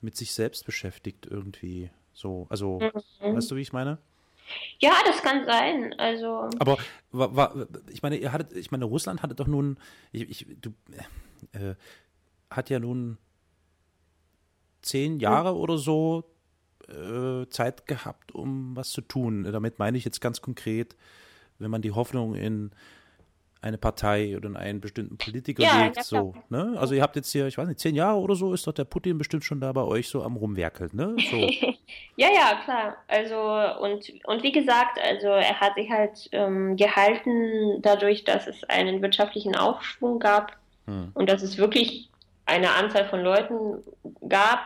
mit 0.00 0.16
sich 0.16 0.32
selbst 0.32 0.64
beschäftigt, 0.66 1.26
irgendwie 1.26 1.90
so. 2.12 2.46
Also, 2.50 2.80
Mhm. 2.80 3.36
weißt 3.36 3.50
du, 3.50 3.56
wie 3.56 3.60
ich 3.60 3.72
meine? 3.72 3.98
Ja, 4.80 4.92
das 5.06 5.22
kann 5.22 5.44
sein. 5.44 5.94
Also, 5.98 6.48
Aber 6.58 6.78
wa, 7.12 7.36
wa, 7.36 7.66
ich 7.90 8.02
meine, 8.02 8.16
ihr 8.16 8.32
hattet, 8.32 8.56
ich 8.56 8.70
meine, 8.70 8.84
Russland 8.84 9.22
hatte 9.22 9.34
doch 9.34 9.46
nun, 9.46 9.78
ich, 10.10 10.28
ich, 10.28 10.46
du, 10.60 10.70
äh, 11.52 11.74
hat 12.50 12.70
ja 12.70 12.80
nun 12.80 13.18
zehn 14.82 15.20
Jahre 15.20 15.54
oder 15.54 15.78
so 15.78 16.24
äh, 16.88 17.46
Zeit 17.50 17.86
gehabt, 17.86 18.32
um 18.34 18.74
was 18.74 18.90
zu 18.90 19.02
tun. 19.02 19.44
Damit 19.44 19.78
meine 19.78 19.98
ich 19.98 20.04
jetzt 20.04 20.20
ganz 20.20 20.40
konkret, 20.40 20.96
wenn 21.60 21.70
man 21.70 21.82
die 21.82 21.92
Hoffnung 21.92 22.34
in 22.34 22.70
eine 23.62 23.76
Partei 23.76 24.36
oder 24.36 24.48
in 24.48 24.56
einen 24.56 24.80
bestimmten 24.80 25.18
Politiker 25.18 25.62
Ja, 25.62 25.84
legt, 25.84 25.96
ja, 25.96 26.02
so, 26.02 26.34
ne? 26.48 26.76
Also 26.78 26.94
ihr 26.94 27.02
habt 27.02 27.14
jetzt 27.16 27.30
hier, 27.30 27.46
ich 27.46 27.58
weiß 27.58 27.68
nicht, 27.68 27.78
zehn 27.78 27.94
Jahre 27.94 28.18
oder 28.18 28.34
so, 28.34 28.54
ist 28.54 28.66
doch 28.66 28.72
der 28.72 28.84
Putin 28.84 29.18
bestimmt 29.18 29.44
schon 29.44 29.60
da 29.60 29.70
bei 29.72 29.82
euch 29.82 30.08
so 30.08 30.22
am 30.22 30.36
rumwerkeln, 30.36 30.90
ne? 30.94 31.14
So. 31.30 31.36
ja, 32.16 32.28
ja, 32.34 32.60
klar. 32.64 32.96
Also, 33.06 33.38
und, 33.82 34.10
und 34.24 34.42
wie 34.42 34.52
gesagt, 34.52 34.98
also 34.98 35.26
er 35.26 35.60
hat 35.60 35.74
sich 35.74 35.90
halt 35.90 36.28
ähm, 36.32 36.76
gehalten 36.76 37.82
dadurch, 37.82 38.24
dass 38.24 38.46
es 38.46 38.64
einen 38.64 39.02
wirtschaftlichen 39.02 39.54
Aufschwung 39.54 40.18
gab 40.18 40.56
Hm. 40.86 41.10
und 41.14 41.28
dass 41.28 41.42
es 41.42 41.58
wirklich 41.58 42.08
eine 42.46 42.74
Anzahl 42.74 43.08
von 43.08 43.20
Leuten 43.20 43.82
gab, 44.28 44.60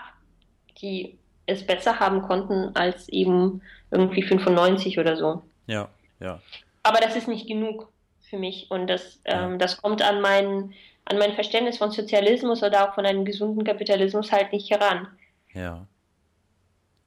die 0.81 1.19
es 1.47 1.67
besser 1.67 2.01
haben 2.01 2.23
konnten 2.23 2.75
als 2.75 3.09
eben 3.11 3.61
irgendwie 3.91 4.23
95 4.23 4.99
oder 4.99 5.17
so. 5.17 5.43
Ja, 5.67 5.89
ja. 6.21 6.41
Aber 6.85 7.01
das 7.01 7.17
ist 7.17 7.27
nicht 7.27 7.49
genug 7.49 7.93
für 8.31 8.39
mich 8.39 8.71
und 8.71 8.87
das, 8.87 9.21
ähm, 9.25 9.59
das 9.59 9.77
kommt 9.83 10.01
an 10.03 10.21
mein, 10.21 10.73
an 11.07 11.19
mein 11.19 11.35
Verständnis 11.35 11.79
von 11.79 11.91
Sozialismus 11.91 12.63
oder 12.63 12.89
auch 12.89 12.95
von 12.95 13.05
einem 13.07 13.25
gesunden 13.25 13.65
Kapitalismus 13.65 14.31
halt 14.31 14.53
nicht 14.53 14.71
heran. 14.71 15.09
Ja. 15.53 15.87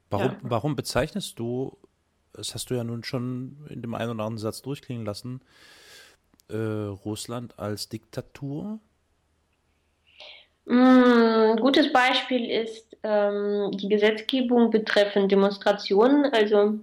Warum, 0.10 0.26
Ja. 0.32 0.38
warum 0.42 0.76
bezeichnest 0.76 1.40
du 1.40 1.78
das 2.38 2.54
hast 2.54 2.70
du 2.70 2.76
ja 2.76 2.84
nun 2.84 3.04
schon 3.04 3.66
in 3.70 3.82
dem 3.82 3.96
einen 3.96 4.12
oder 4.12 4.24
anderen 4.26 4.38
Satz 4.38 4.62
durchklingen 4.62 5.06
lassen, 5.06 5.42
äh, 6.50 6.56
Russland 6.56 7.58
als 7.58 7.90
Diktatur? 7.90 8.80
Mm, 10.66 11.52
Ein 11.54 11.58
gutes 11.58 11.92
Beispiel 11.92 12.50
ist 12.50 12.96
ähm, 13.04 13.72
die 13.74 13.90
Gesetzgebung 13.90 14.70
betreffend 14.70 15.32
Demonstrationen. 15.32 16.26
Also 16.32 16.80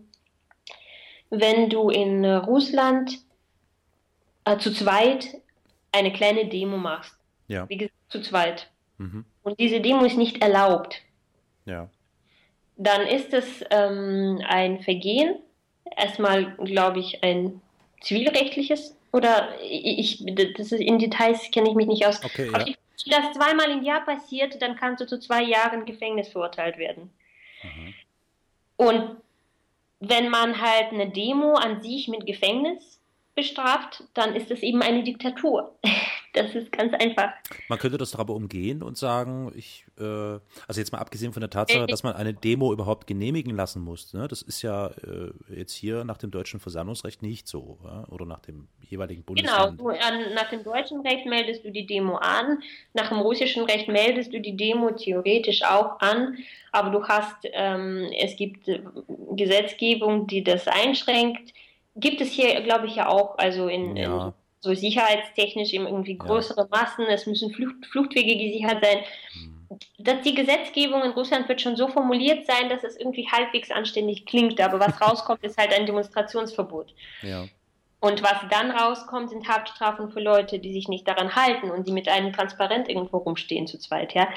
wenn 1.41 1.69
du 1.71 1.91
in 1.91 2.25
äh, 2.25 2.35
Russland 2.35 3.19
äh, 4.45 4.59
zu 4.59 4.73
zweit 4.73 5.29
eine 5.93 6.13
kleine 6.13 6.47
Demo 6.47 6.77
machst, 6.77 7.17
Ja. 7.49 7.69
wie 7.69 7.77
gesagt, 7.77 7.95
zu 8.09 8.21
zweit, 8.23 8.71
Mhm. 8.99 9.25
und 9.43 9.59
diese 9.59 9.81
Demo 9.81 10.05
ist 10.05 10.17
nicht 10.17 10.43
erlaubt, 10.43 11.01
Ja. 11.67 11.89
dann 12.77 13.03
ist 13.07 13.33
es 13.33 13.65
ähm, 13.71 14.41
ein 14.47 14.81
Vergehen. 14.83 15.37
Erstmal, 15.97 16.55
glaube 16.57 17.01
ich, 17.01 17.23
ein 17.23 17.61
zivilrechtliches 18.01 18.97
oder 19.13 19.49
ich, 19.63 20.25
das 20.57 20.73
ist 20.73 20.81
in 20.81 20.99
Details 20.99 21.51
kenne 21.53 21.69
ich 21.71 21.75
mich 21.77 21.87
nicht 21.87 22.07
aus. 22.07 22.25
Okay, 22.25 22.49
Aber 22.53 22.67
ja. 22.67 22.75
wenn 23.05 23.11
das 23.23 23.33
zweimal 23.35 23.71
im 23.71 23.83
Jahr 23.85 24.05
passiert, 24.05 24.61
dann 24.61 24.77
kannst 24.77 25.01
du 25.03 25.07
zu 25.07 25.19
zwei 25.21 25.43
Jahren 25.43 25.85
Gefängnis 25.85 26.29
verurteilt 26.29 26.79
werden. 26.79 27.11
Mhm. 27.63 27.95
Und 28.77 29.17
wenn 30.01 30.29
man 30.29 30.61
halt 30.61 30.93
eine 30.93 31.11
Demo 31.11 31.55
an 31.55 31.81
sich 31.81 32.09
mit 32.09 32.27
Gefängnis 32.27 33.01
bestraft, 33.35 34.05
dann 34.15 34.35
ist 34.35 34.51
es 34.51 34.63
eben 34.63 34.83
eine 34.83 35.03
Diktatur. 35.03 35.79
Das 36.35 36.55
ist 36.55 36.71
ganz 36.73 36.93
einfach. 36.95 37.31
Man 37.69 37.79
könnte 37.79 37.97
das 37.97 38.11
doch 38.11 38.19
aber 38.19 38.35
umgehen 38.35 38.83
und 38.83 38.99
sagen, 38.99 39.53
ich, 39.55 39.87
äh, 39.99 40.03
also 40.03 40.41
jetzt 40.81 40.93
mal 40.93 40.99
abgesehen 40.99 41.33
von 41.33 41.41
der 41.41 41.49
Tatsache, 41.51 41.85
Äh, 41.85 41.87
dass 41.87 42.03
man 42.03 42.15
eine 42.15 42.35
Demo 42.35 42.73
überhaupt 42.73 43.07
genehmigen 43.07 43.55
lassen 43.57 43.83
muss. 43.83 44.13
Ne? 44.13 44.27
Das 44.29 44.43
ist 44.43 44.61
ja 44.63 44.89
äh, 44.89 45.31
jetzt 45.55 45.73
hier 45.73 46.03
nach 46.05 46.19
dem 46.19 46.31
deutschen 46.33 46.59
Versammlungsrecht 46.61 47.23
nicht 47.23 47.47
so. 47.49 47.79
Oder 48.09 48.27
nach 48.27 48.41
dem 48.41 48.67
jeweiligen 48.83 49.25
Genau, 49.27 49.71
Bundesland. 49.71 49.81
du, 49.81 49.89
an, 49.89 50.35
nach 50.35 50.51
dem 50.51 50.65
deutschen 50.65 51.01
Recht 51.01 51.25
meldest 51.25 51.65
du 51.65 51.71
die 51.71 51.87
Demo 51.87 52.17
an, 52.17 52.61
nach 52.95 53.09
dem 53.11 53.19
russischen 53.21 53.65
Recht 53.65 53.89
meldest 53.89 54.33
du 54.33 54.41
die 54.41 54.57
Demo 54.57 54.91
theoretisch 54.91 55.63
auch 55.63 56.01
an, 56.01 56.37
aber 56.73 56.91
du 56.91 57.05
hast, 57.07 57.37
ähm, 57.53 58.11
es 58.19 58.35
gibt 58.37 58.67
äh, 58.69 58.81
Gesetzgebung, 59.37 60.27
die 60.27 60.43
das 60.43 60.67
einschränkt. 60.69 61.53
Gibt 61.97 62.21
es 62.21 62.31
hier, 62.33 62.61
glaube 62.63 62.87
ich, 62.87 62.97
ja 62.97 63.09
auch, 63.09 63.39
also 63.39 63.69
in, 63.69 63.97
Ja. 63.97 64.27
in 64.29 64.33
so 64.65 64.75
sicherheitstechnisch 64.75 65.73
eben 65.73 65.87
irgendwie 65.87 66.17
Ja. 66.19 66.25
größere 66.25 66.67
Massen, 66.71 67.07
es 67.07 67.27
müssen 67.27 67.53
Flucht, 67.53 67.87
Fluchtwege 67.87 68.37
gesichert 68.37 68.85
sein. 68.85 69.05
Hm. 69.33 69.79
Dass 69.99 70.23
die 70.23 70.35
Gesetzgebung 70.35 71.03
in 71.03 71.11
Russland 71.13 71.49
wird 71.49 71.61
schon 71.61 71.77
so 71.77 71.89
formuliert 71.89 72.47
sein, 72.47 72.69
dass 72.69 72.83
es 72.85 72.97
irgendwie 72.97 73.29
halbwegs 73.31 73.71
anständig 73.71 74.27
klingt, 74.27 74.61
aber 74.61 74.81
was 74.81 75.01
rauskommt, 75.01 75.45
ist 75.45 75.59
halt 75.59 75.73
ein 75.73 75.87
Demonstrationsverbot. 75.87 76.95
Ja. 77.23 77.47
Und 78.01 78.23
was 78.23 78.37
dann 78.51 78.71
rauskommt, 78.71 79.31
sind 79.31 79.49
Haftstrafen 79.49 80.11
für 80.11 80.21
Leute, 80.21 80.59
die 80.59 80.73
sich 80.73 80.89
nicht 80.89 81.09
daran 81.09 81.35
halten 81.37 81.71
und 81.71 81.87
die 81.87 81.93
mit 81.93 82.09
einem 82.09 82.33
Transparent 82.33 82.89
irgendwo 82.89 83.19
rumstehen 83.19 83.67
zu 83.67 83.79
zweit, 83.79 84.13
ja. 84.15 84.29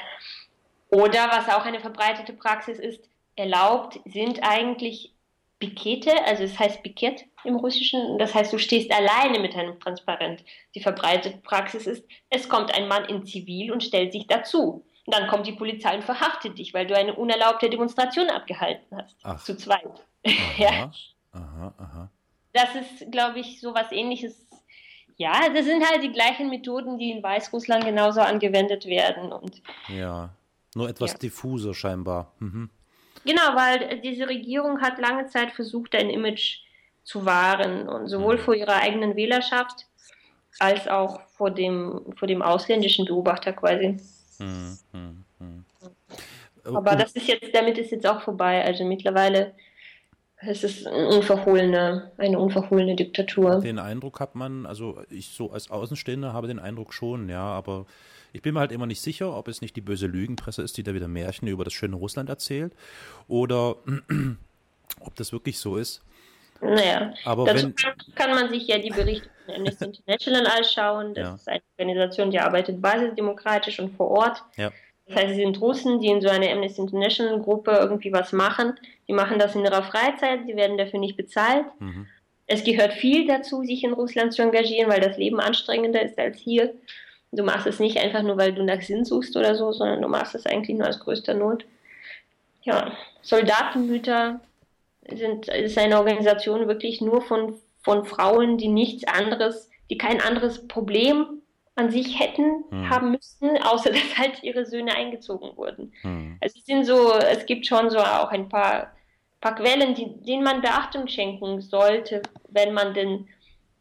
Oder 0.90 1.28
was 1.30 1.48
auch 1.54 1.66
eine 1.66 1.80
verbreitete 1.80 2.32
Praxis 2.32 2.78
ist, 2.78 3.04
erlaubt 3.36 4.00
sind 4.06 4.42
eigentlich 4.42 5.12
Pikete, 5.58 6.12
also 6.26 6.44
es 6.44 6.58
heißt 6.58 6.82
Piket 6.82 7.24
im 7.44 7.56
Russischen, 7.56 8.18
das 8.18 8.34
heißt, 8.34 8.52
du 8.52 8.58
stehst 8.58 8.92
alleine 8.92 9.40
mit 9.40 9.56
einem 9.56 9.78
Transparent. 9.80 10.44
Die 10.74 10.80
verbreitete 10.80 11.38
Praxis 11.38 11.86
ist, 11.86 12.04
es 12.30 12.48
kommt 12.48 12.72
ein 12.74 12.86
Mann 12.86 13.04
in 13.06 13.24
Zivil 13.24 13.72
und 13.72 13.82
stellt 13.82 14.12
sich 14.12 14.26
dazu. 14.26 14.84
Und 15.06 15.14
dann 15.14 15.28
kommt 15.28 15.46
die 15.46 15.52
Polizei 15.52 15.94
und 15.96 16.04
verhaftet 16.04 16.58
dich, 16.58 16.74
weil 16.74 16.86
du 16.86 16.94
eine 16.96 17.14
unerlaubte 17.14 17.68
Demonstration 17.70 18.28
abgehalten 18.30 18.96
hast. 18.96 19.16
Ach. 19.24 19.42
Zu 19.42 19.56
zweit. 19.56 19.88
Aha. 20.26 20.32
Ja. 20.58 20.92
Aha, 21.32 21.74
aha. 21.78 22.10
Das 22.52 22.74
ist, 22.74 23.10
glaube 23.10 23.38
ich, 23.40 23.60
so 23.60 23.74
was 23.74 23.90
ähnliches. 23.92 24.46
Ja, 25.16 25.48
das 25.52 25.64
sind 25.64 25.84
halt 25.88 26.02
die 26.02 26.12
gleichen 26.12 26.48
Methoden, 26.50 26.98
die 26.98 27.10
in 27.10 27.22
Weißrussland 27.22 27.84
genauso 27.84 28.20
angewendet 28.20 28.86
werden. 28.86 29.32
Und 29.32 29.62
Ja. 29.88 30.30
Nur 30.74 30.88
etwas 30.88 31.12
Ja. 31.12 31.18
diffuser 31.18 31.74
scheinbar. 31.74 32.32
Mhm. 32.38 32.70
Genau, 33.28 33.54
weil 33.54 34.00
diese 34.00 34.28
Regierung 34.28 34.80
hat 34.80 34.98
lange 34.98 35.26
Zeit 35.26 35.52
versucht, 35.52 35.94
ein 35.94 36.10
Image 36.10 36.60
zu 37.04 37.24
wahren 37.24 37.88
und 37.88 38.08
sowohl 38.08 38.36
Mhm. 38.36 38.40
vor 38.40 38.54
ihrer 38.54 38.76
eigenen 38.76 39.14
Wählerschaft 39.16 39.86
als 40.58 40.88
auch 40.88 41.20
vor 41.36 41.50
dem, 41.50 42.00
vor 42.16 42.26
dem 42.26 42.42
ausländischen 42.42 43.04
Beobachter 43.04 43.52
quasi. 43.52 43.98
Hm, 44.38 44.78
hm, 44.92 45.24
hm. 45.38 45.64
Aber 46.74 46.96
das 46.96 47.12
ist 47.12 47.28
jetzt, 47.28 47.54
damit 47.54 47.78
ist 47.78 47.92
jetzt 47.92 48.06
auch 48.06 48.20
vorbei. 48.22 48.64
Also 48.64 48.84
mittlerweile 48.84 49.54
ist 50.42 50.64
es 50.64 50.86
eine 50.86 51.08
unverhohlene, 51.08 52.12
eine 52.18 52.38
unverhohlene 52.38 52.94
Diktatur. 52.96 53.60
Den 53.60 53.78
Eindruck 53.78 54.20
hat 54.20 54.34
man, 54.34 54.66
also 54.66 55.00
ich 55.10 55.28
so 55.28 55.50
als 55.50 55.70
Außenstehender 55.70 56.32
habe 56.32 56.46
den 56.46 56.58
Eindruck 56.58 56.92
schon, 56.92 57.28
ja, 57.28 57.42
aber 57.42 57.86
ich 58.38 58.42
bin 58.42 58.54
mir 58.54 58.60
halt 58.60 58.70
immer 58.70 58.86
nicht 58.86 59.00
sicher, 59.00 59.36
ob 59.36 59.48
es 59.48 59.60
nicht 59.62 59.74
die 59.74 59.80
böse 59.80 60.06
Lügenpresse 60.06 60.62
ist, 60.62 60.76
die 60.76 60.84
da 60.84 60.94
wieder 60.94 61.08
Märchen 61.08 61.48
über 61.48 61.64
das 61.64 61.72
schöne 61.72 61.96
Russland 61.96 62.28
erzählt 62.28 62.72
oder 63.26 63.74
ob 65.00 65.16
das 65.16 65.32
wirklich 65.32 65.58
so 65.58 65.76
ist. 65.76 66.02
Naja, 66.60 67.12
Aber 67.24 67.46
dazu 67.46 67.66
wenn, 67.66 68.14
kann, 68.14 68.30
man 68.30 68.48
sich 68.48 68.68
ja 68.68 68.78
die 68.78 68.90
Berichte 68.90 69.28
von 69.44 69.56
Amnesty 69.56 69.86
International 69.86 70.46
anschauen. 70.46 71.14
Das 71.14 71.24
Ja. 71.24 71.34
ist 71.34 71.48
eine 71.48 71.62
Organisation, 71.78 72.30
die 72.30 72.38
arbeitet 72.38 72.80
basisdemokratisch 72.80 73.80
und 73.80 73.96
vor 73.96 74.08
Ort. 74.12 74.44
Ja. 74.56 74.70
Das 75.06 75.16
heißt, 75.16 75.30
es 75.30 75.36
sind 75.36 75.60
Russen, 75.60 75.98
die 75.98 76.06
in 76.08 76.20
so 76.20 76.28
einer 76.28 76.48
Amnesty 76.52 76.80
International 76.80 77.40
Gruppe 77.40 77.72
irgendwie 77.72 78.12
was 78.12 78.32
machen. 78.32 78.74
Die 79.08 79.12
machen 79.14 79.40
das 79.40 79.56
in 79.56 79.64
ihrer 79.64 79.82
Freizeit, 79.82 80.46
sie 80.46 80.54
werden 80.54 80.78
dafür 80.78 81.00
nicht 81.00 81.16
bezahlt. 81.16 81.66
mhm. 81.80 82.06
Es 82.50 82.64
gehört 82.64 82.94
viel 82.94 83.26
dazu, 83.26 83.62
sich 83.62 83.84
in 83.84 83.92
Russland 83.92 84.32
zu 84.32 84.40
engagieren, 84.40 84.88
weil 84.90 85.00
das 85.02 85.18
Leben 85.18 85.38
anstrengender 85.38 86.00
ist 86.02 86.16
als 86.18 86.38
hier. 86.38 86.72
Du 87.32 87.42
machst 87.42 87.66
es 87.66 87.78
nicht 87.78 87.98
einfach 87.98 88.22
nur, 88.22 88.36
weil 88.38 88.52
du 88.54 88.62
nach 88.64 88.80
Sinn 88.80 89.04
suchst 89.04 89.36
oder 89.36 89.54
so, 89.54 89.72
sondern 89.72 90.02
du 90.02 90.08
machst 90.08 90.34
es 90.34 90.46
eigentlich 90.46 90.76
nur 90.78 90.88
aus 90.88 91.00
größter 91.00 91.34
Not. 91.34 91.64
Ja, 92.62 92.92
Soldatenmütter 93.22 94.40
sind, 95.10 95.48
ist 95.48 95.78
eine 95.78 95.98
Organisation 95.98 96.68
wirklich 96.68 97.00
nur 97.00 97.22
von, 97.22 97.54
von 97.82 98.04
Frauen, 98.04 98.58
die 98.58 98.68
nichts 98.68 99.04
anderes, 99.04 99.70
die 99.90 99.98
kein 99.98 100.20
anderes 100.20 100.66
Problem 100.68 101.42
an 101.74 101.90
sich 101.90 102.18
hätten, 102.18 102.64
Hm. 102.70 102.90
haben 102.90 103.10
müssten, 103.12 103.56
außer 103.62 103.90
dass 103.92 104.18
halt 104.18 104.42
ihre 104.42 104.66
Söhne 104.66 104.94
eingezogen 104.94 105.56
wurden. 105.56 105.92
Hm. 106.02 106.36
Also 106.40 106.58
es 106.58 106.66
sind 106.66 106.84
so, 106.84 107.12
es 107.14 107.46
gibt 107.46 107.66
schon 107.66 107.88
so 107.90 107.98
auch 107.98 108.30
ein 108.30 108.48
paar, 108.48 108.92
paar 109.40 109.54
Quellen, 109.54 109.94
die, 109.94 110.20
denen 110.24 110.42
man 110.42 110.60
Beachtung 110.60 111.06
schenken 111.08 111.60
sollte, 111.60 112.22
wenn 112.48 112.74
man 112.74 112.94
denn 112.94 113.28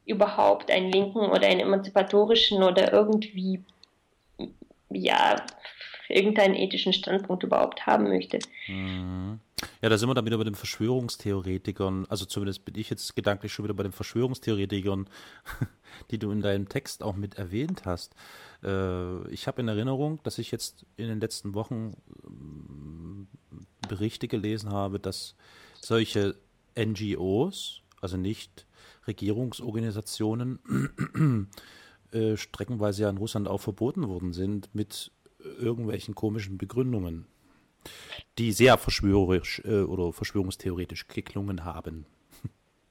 überhaupt 0.08 0.72
einen 0.72 0.91
linken 0.91 1.20
oder 1.20 1.48
einen 1.48 1.60
emanzipatorischen 1.60 2.63
oder 2.63 2.91
irgendwie, 2.93 3.63
ja, 4.89 5.36
irgendeinen 6.10 6.56
ethischen 6.56 6.93
Standpunkt 6.93 7.43
überhaupt 7.43 7.86
haben 7.86 8.06
möchte. 8.08 8.39
Mhm. 8.67 9.39
Ja, 9.82 9.89
da 9.89 9.98
sind 9.98 10.08
wir 10.08 10.13
dann 10.13 10.26
wieder 10.26 10.38
bei 10.38 10.43
den 10.43 10.56
Verschwörungstheoretikern. 10.56 12.06
Also 12.10 12.26
zumindest 12.26 12.63
bin 12.63 12.76
ich 12.76 12.89
jetzt 12.89 13.15
gedanklich 13.15 13.52
schon 13.52 13.65
wieder 13.65 13.74
bei 13.74 13.84
den 13.84 13.91
Verschwörungstheoretikern, 13.91 15.10
die 16.12 16.20
du 16.20 16.32
in 16.32 16.41
deinem 16.41 16.70
Text 16.70 17.04
auch 17.04 17.15
mit 17.15 17.36
erwähnt 17.36 17.84
hast. 17.86 18.15
Äh, 18.63 19.28
ich 19.30 19.48
habe 19.48 19.62
in 19.62 19.67
Erinnerung, 19.67 20.20
dass 20.24 20.38
ich 20.38 20.52
jetzt 20.52 20.86
in 20.96 21.08
den 21.08 21.20
letzten 21.20 21.56
Wochen 21.56 21.98
ähm, 22.26 23.28
Berichte 23.88 24.28
gelesen 24.28 24.72
habe, 24.72 25.00
dass 25.00 25.36
solche 25.82 26.36
NGOs, 26.78 27.82
also 28.00 28.15
nicht 28.15 28.66
Regierungsorganisationen, 29.08 31.50
äh, 32.15 32.38
streckenweise 32.38 33.04
ja 33.04 33.10
in 33.10 33.17
Russland 33.17 33.48
auch 33.48 33.62
verboten 33.62 34.08
worden 34.08 34.34
sind 34.34 34.74
mit 34.74 35.12
irgendwelchen 35.60 36.15
komischen 36.15 36.58
Begründungen 36.58 37.28
die 38.38 38.52
sehr 38.52 38.78
verschwörerisch 38.78 39.62
äh, 39.65 39.82
oder 39.82 40.13
verschwörungstheoretisch 40.13 41.08
geklungen 41.08 41.65
haben. 41.65 42.06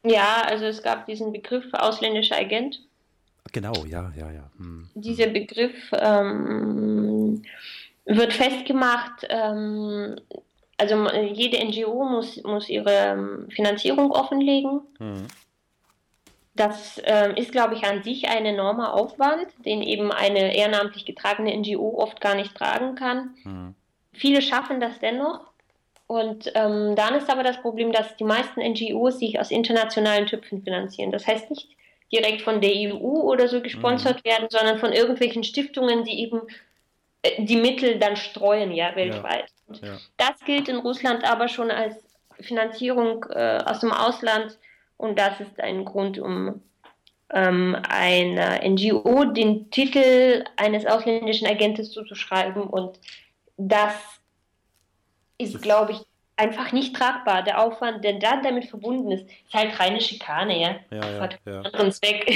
Ja, 0.05 0.42
also 0.46 0.66
es 0.66 0.83
gab 0.83 1.07
diesen 1.07 1.33
Begriff 1.33 1.64
ausländischer 1.72 2.37
Agent. 2.37 2.81
Genau, 3.52 3.74
ja, 3.88 4.12
ja, 4.16 4.31
ja. 4.31 4.50
Hm. 4.59 4.88
Dieser 4.94 5.29
Begriff 5.29 5.74
ähm, 5.92 7.42
wird 8.05 8.33
festgemacht, 8.33 9.26
ähm, 9.29 10.16
also 10.79 11.09
jede 11.33 11.64
NGO 11.64 12.05
muss, 12.05 12.42
muss 12.42 12.68
ihre 12.68 12.92
ähm, 12.92 13.48
Finanzierung 13.50 14.11
offenlegen. 14.11 14.81
Hm. 14.98 15.26
Das 16.56 17.00
ähm, 17.04 17.36
ist, 17.36 17.52
glaube 17.52 17.74
ich, 17.74 17.84
an 17.84 18.02
sich 18.02 18.28
ein 18.28 18.46
enormer 18.46 18.94
Aufwand, 18.94 19.46
den 19.64 19.82
eben 19.82 20.10
eine 20.10 20.56
ehrenamtlich 20.56 21.04
getragene 21.04 21.54
NGO 21.56 21.98
oft 21.98 22.20
gar 22.20 22.34
nicht 22.34 22.54
tragen 22.54 22.94
kann. 22.94 23.34
Hm. 23.42 23.74
Viele 24.12 24.40
schaffen 24.40 24.80
das 24.80 24.98
dennoch. 24.98 25.40
Und 26.06 26.50
ähm, 26.54 26.94
dann 26.96 27.14
ist 27.14 27.28
aber 27.28 27.42
das 27.42 27.60
Problem, 27.60 27.92
dass 27.92 28.16
die 28.16 28.24
meisten 28.24 28.60
NGOs 28.60 29.18
sich 29.18 29.38
aus 29.40 29.50
internationalen 29.50 30.26
Töpfen 30.26 30.62
finanzieren. 30.62 31.10
Das 31.10 31.26
heißt 31.26 31.50
nicht 31.50 31.68
direkt 32.12 32.42
von 32.42 32.60
der 32.60 32.70
EU 32.72 32.98
oder 33.00 33.48
so 33.48 33.60
gesponsert 33.60 34.24
werden, 34.24 34.46
sondern 34.48 34.78
von 34.78 34.92
irgendwelchen 34.92 35.44
Stiftungen, 35.44 36.04
die 36.04 36.20
eben 36.20 36.42
äh, 37.22 37.44
die 37.44 37.56
Mittel 37.56 37.98
dann 37.98 38.16
streuen, 38.16 38.72
ja, 38.72 38.94
weltweit. 38.94 39.46
Und 39.66 39.82
Ja. 39.82 39.98
Das 40.16 40.38
gilt 40.44 40.68
in 40.68 40.76
Russland 40.76 41.24
aber 41.24 41.48
schon 41.48 41.70
als 41.70 41.96
Finanzierung 42.40 43.24
äh, 43.30 43.58
aus 43.64 43.80
dem 43.80 43.92
Ausland 43.92 44.58
und 44.96 45.18
das 45.18 45.40
ist 45.40 45.61
ein 45.61 45.85
Grund, 45.85 46.18
um 46.18 46.62
ähm, 47.32 47.76
einer 47.88 48.61
NGO 48.66 49.24
den 49.24 49.70
Titel 49.70 50.44
eines 50.56 50.87
ausländischen 50.87 51.46
Agentes 51.46 51.90
zuzuschreiben 51.90 52.62
und 52.62 52.98
das 53.56 53.94
ist, 55.38 55.61
glaube 55.61 55.92
ich, 55.92 55.98
einfach 56.37 56.72
nicht 56.72 56.94
tragbar. 56.94 57.42
Der 57.42 57.61
Aufwand, 57.61 58.04
der 58.04 58.14
dann 58.14 58.42
damit 58.42 58.66
verbunden 58.66 59.11
ist, 59.11 59.26
ist 59.28 59.54
halt 59.54 59.78
reine 59.78 60.00
Schikane, 60.00 60.61
ja. 60.61 60.76
Ja, 60.90 61.11
ja, 61.11 61.20
Hat 61.20 61.38
ja. 61.44 61.61
anderen 61.62 61.92
Zweck. 61.92 62.30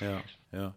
Ja, 0.00 0.22
ja. 0.52 0.74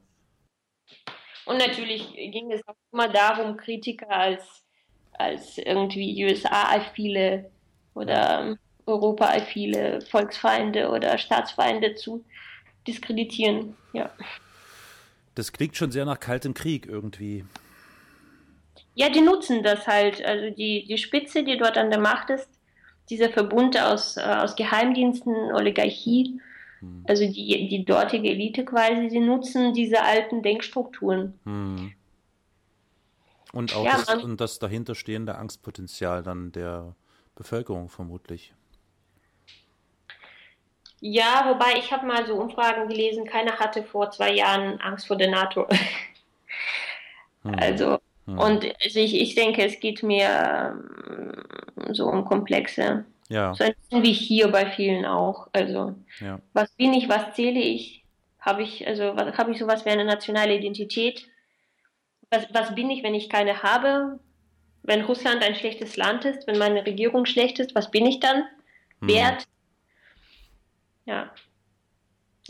Und 1.45 1.57
natürlich 1.57 2.13
ging 2.13 2.51
es 2.51 2.65
auch 2.67 2.75
immer 2.91 3.09
darum, 3.09 3.57
Kritiker 3.57 4.09
als, 4.09 4.65
als 5.13 5.57
irgendwie 5.57 6.25
USA-affile 6.25 7.51
oder 7.93 8.57
Europa-affile 8.85 10.01
Volksfeinde 10.09 10.89
oder 10.89 11.17
Staatsfeinde 11.17 11.95
zu 11.95 12.23
diskreditieren. 12.87 13.75
Ja. 13.93 14.09
Das 15.35 15.51
klingt 15.51 15.75
schon 15.75 15.91
sehr 15.91 16.05
nach 16.05 16.19
kaltem 16.19 16.53
Krieg 16.53 16.85
irgendwie. 16.85 17.45
Ja, 18.95 19.09
die 19.09 19.21
nutzen 19.21 19.63
das 19.63 19.87
halt. 19.87 20.23
Also 20.23 20.49
die, 20.55 20.85
die 20.85 20.97
Spitze, 20.97 21.43
die 21.43 21.57
dort 21.57 21.77
an 21.77 21.89
der 21.89 21.99
Macht 21.99 22.29
ist, 22.29 22.49
dieser 23.09 23.29
Verbund 23.29 23.79
aus, 23.79 24.17
äh, 24.17 24.21
aus 24.21 24.55
Geheimdiensten, 24.55 25.33
Oligarchie, 25.53 26.39
Hm. 26.83 27.05
also 27.07 27.25
die, 27.25 27.69
die 27.69 27.85
dortige 27.85 28.29
Elite 28.29 28.65
quasi, 28.65 29.07
die 29.07 29.21
nutzen 29.21 29.73
diese 29.73 30.03
alten 30.03 30.43
Denkstrukturen. 30.43 31.39
Hm. 31.45 31.93
Und 33.53 33.75
auch 33.75 33.85
Ja, 33.85 34.03
das, 34.05 34.23
und 34.23 34.41
das 34.41 34.59
dahinterstehende 34.59 35.35
Angstpotenzial 35.35 36.23
dann 36.23 36.51
der 36.51 36.95
Bevölkerung 37.35 37.87
vermutlich. 37.87 38.53
Ja, 41.05 41.45
wobei 41.49 41.77
ich 41.77 41.91
habe 41.91 42.05
mal 42.05 42.25
so 42.25 42.35
Umfragen 42.35 42.87
gelesen, 42.87 43.25
keiner 43.25 43.59
hatte 43.59 43.83
vor 43.83 44.09
zwei 44.11 44.31
Jahren 44.33 44.79
Angst 44.79 45.05
vor 45.07 45.17
der 45.17 45.29
NATO. 45.29 45.67
Hm. 47.43 47.55
Also, 47.59 47.99
Hm. 48.25 48.39
und 48.39 48.63
also 48.81 48.99
ich, 48.99 49.19
ich 49.19 49.35
denke, 49.35 49.65
es 49.65 49.79
geht 49.81 50.01
mir 50.01 50.29
ähm, 50.29 51.93
so 51.93 52.07
um 52.07 52.23
Komplexe. 52.23 53.03
ja, 53.29 53.53
So 53.53 53.65
ein 53.65 53.73
bisschen 53.81 54.03
wie 54.03 54.13
hier 54.13 54.47
bei 54.47 54.71
vielen 54.71 55.05
auch. 55.05 55.49
Also, 55.51 55.95
ja, 56.21 56.39
was 56.53 56.71
bin 56.75 56.93
ich, 56.93 57.09
was 57.09 57.35
zähle 57.35 57.59
ich? 57.59 58.05
Habe 58.39 58.63
ich, 58.63 58.87
also, 58.87 59.15
was- 59.17 59.37
habe 59.37 59.51
ich 59.51 59.59
sowas 59.59 59.83
wie 59.85 59.89
eine 59.89 60.05
nationale 60.05 60.55
Identität? 60.55 61.27
Was, 62.31 62.47
was 62.53 62.75
bin 62.75 62.89
ich, 62.89 63.03
wenn 63.03 63.15
ich 63.15 63.29
keine 63.29 63.61
habe? 63.63 64.19
Wenn 64.83 65.03
Russland 65.03 65.43
ein 65.43 65.55
schlechtes 65.55 65.97
Land 65.97 66.25
ist, 66.25 66.47
wenn 66.47 66.57
meine 66.57 66.85
Regierung 66.85 67.25
schlecht 67.25 67.59
ist, 67.59 67.75
was 67.75 67.91
bin 67.91 68.05
ich 68.05 68.19
dann? 68.19 68.43
Hm. 69.01 69.09
Wert? 69.09 69.43
Ja. 71.05 71.33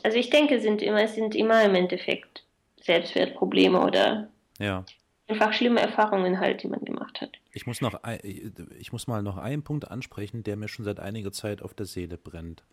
Also 0.04 0.18
ich 0.18 0.30
denke, 0.30 0.56
es 0.56 0.64
sind 0.64 0.82
immer, 0.82 1.04
es 1.04 1.16
sind 1.16 1.36
immer 1.36 1.64
im 1.64 1.76
Endeffekt 1.76 2.44
Selbstwertprobleme 2.82 3.80
oder 3.80 4.30
ja. 4.60 4.86
einfach 5.28 5.54
schlimme 5.54 5.80
Erfahrungen 5.80 6.40
halt, 6.40 6.64
die 6.64 6.68
man 6.68 6.84
gemacht 6.84 7.22
hat. 7.22 7.32
Ich 7.52 7.68
muss 7.68 7.82
noch, 7.82 8.00
ich 8.24 8.92
muss 8.92 9.08
mal 9.08 9.22
noch 9.22 9.38
einen 9.38 9.64
Punkt 9.64 9.90
ansprechen, 9.90 10.44
der 10.44 10.58
mir 10.58 10.68
schon 10.68 10.86
seit 10.86 11.00
einiger 11.00 11.32
Zeit 11.32 11.62
auf 11.62 11.74
der 11.74 11.86
Seele 11.86 12.18
brennt. 12.18 12.64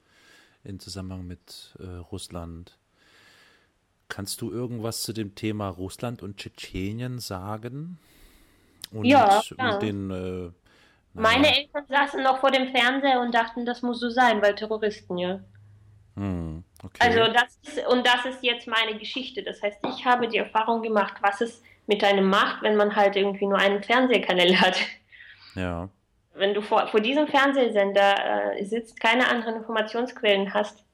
In 0.65 0.79
Zusammenhang 0.79 1.27
mit 1.27 1.75
äh, 1.79 1.87
Russland. 2.11 2.79
Kannst 4.09 4.43
du 4.43 4.51
irgendwas 4.51 5.03
zu 5.03 5.13
dem 5.13 5.35
Thema 5.35 5.69
Russland 5.69 6.23
und 6.23 6.37
Tschetschenien 6.37 7.19
sagen? 7.19 7.99
Und, 8.91 9.05
Ja, 9.05 9.41
klar. 9.47 9.75
und 9.75 9.83
den, 9.83 10.11
äh, 10.11 10.51
Meine 11.15 11.57
Eltern 11.57 11.85
saßen 11.89 12.23
noch 12.23 12.41
vor 12.41 12.51
dem 12.51 12.73
Fernseher 12.73 13.21
und 13.21 13.35
dachten, 13.35 13.65
das 13.65 13.83
muss 13.83 14.01
so 14.01 14.11
sein, 14.11 14.43
weil 14.43 14.55
Terroristen, 14.55 15.17
ja. 15.17 15.41
Hm, 16.17 16.65
okay. 16.83 16.99
Also 16.99 17.33
das 17.33 17.59
ist, 17.63 17.87
und 17.87 18.07
das 18.07 18.25
ist 18.27 18.43
jetzt 18.43 18.67
meine 18.67 18.99
Geschichte. 18.99 19.43
Das 19.43 19.63
heißt, 19.63 19.79
ich 19.89 20.05
habe 20.05 20.29
die 20.29 20.39
Erfahrung 20.39 20.83
gemacht, 20.83 21.15
was 21.21 21.41
es 21.41 21.63
mit 21.87 22.05
einem 22.05 22.29
macht, 22.29 22.63
wenn 22.63 22.77
man 22.77 22.95
halt 22.95 23.17
irgendwie 23.17 23.47
nur 23.47 23.59
einen 23.59 23.83
Fernsehkanal 23.83 24.61
hat. 24.61 24.77
ja, 25.55 25.89
Wenn 26.35 26.55
du 26.55 26.63
vor, 26.63 26.87
vor 26.89 27.01
diesem 27.01 27.27
Fernsehsender 27.27 28.55
äh, 28.57 28.65
sitzt, 28.65 29.01
keine 29.01 29.29
anderen 29.29 29.57
Informationsquellen 29.57 30.55
hast 30.55 30.85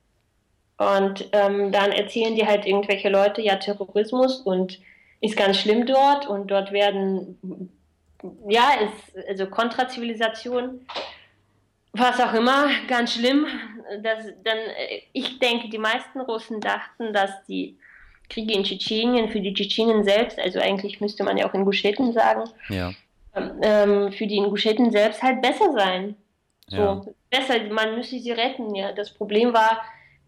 und 0.79 1.29
ähm, 1.33 1.73
dann 1.73 1.93
erzählen 1.93 2.35
dir 2.35 2.47
halt 2.47 2.67
irgendwelche 2.67 3.09
Leute, 3.09 3.43
ja, 3.43 3.57
Terrorismus 3.57 4.41
und 4.41 4.79
ist 5.21 5.37
ganz 5.37 5.59
schlimm 5.59 5.87
dort 5.87 6.27
und 6.27 6.51
dort 6.51 6.73
werden, 6.73 7.71
ja, 8.49 8.71
ist, 8.81 9.29
also 9.29 9.47
Kontrazivilisation, 9.47 10.87
was 11.99 12.21
auch 12.21 12.35
immer, 12.35 12.69
ganz 12.89 13.15
schlimm. 13.15 13.47
Das, 14.03 14.25
dann, 14.45 14.59
äh, 14.59 15.03
ich 15.13 15.39
denke, 15.39 15.69
die 15.69 15.79
meisten 15.79 16.21
Russen 16.21 16.61
dachten, 16.61 17.13
dass 17.13 17.31
die 17.49 17.79
Kriege 18.29 18.55
in 18.55 18.65
Tschetschenien 18.65 19.29
für 19.31 19.41
die 19.41 19.55
Tschetschenen 19.55 20.03
selbst, 20.05 20.39
also 20.39 20.59
eigentlich 20.59 21.01
müsste 21.01 21.23
man 21.25 21.37
ja 21.37 21.49
auch 21.49 21.55
Inguscheten 21.55 22.13
sagen, 22.13 22.45
ja, 22.69 22.93
ähm, 23.63 24.13
für 24.13 24.27
die 24.27 24.37
Inguscheten 24.37 24.91
selbst 24.91 25.23
halt 25.23 25.43
besser 25.43 25.73
sein. 25.73 26.17
So, 26.69 26.77
Ja. 26.77 27.03
besser, 27.31 27.63
man 27.71 27.95
müsse 27.95 28.19
sie 28.19 28.33
retten, 28.33 28.75
ja. 28.75 28.93
Das 28.93 29.13
Problem 29.13 29.53
war 29.53 29.83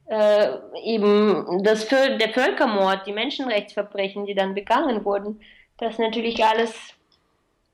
äh, 0.06 0.50
eben 0.84 1.62
das, 1.64 1.88
der 1.88 2.28
Völkermord, 2.30 3.06
die 3.06 3.12
Menschenrechtsverbrechen, 3.12 4.26
die 4.26 4.34
dann 4.34 4.54
begangen 4.54 5.04
wurden. 5.04 5.40
Das 5.78 5.94
ist 5.94 5.98
natürlich 5.98 6.44
alles, 6.44 6.94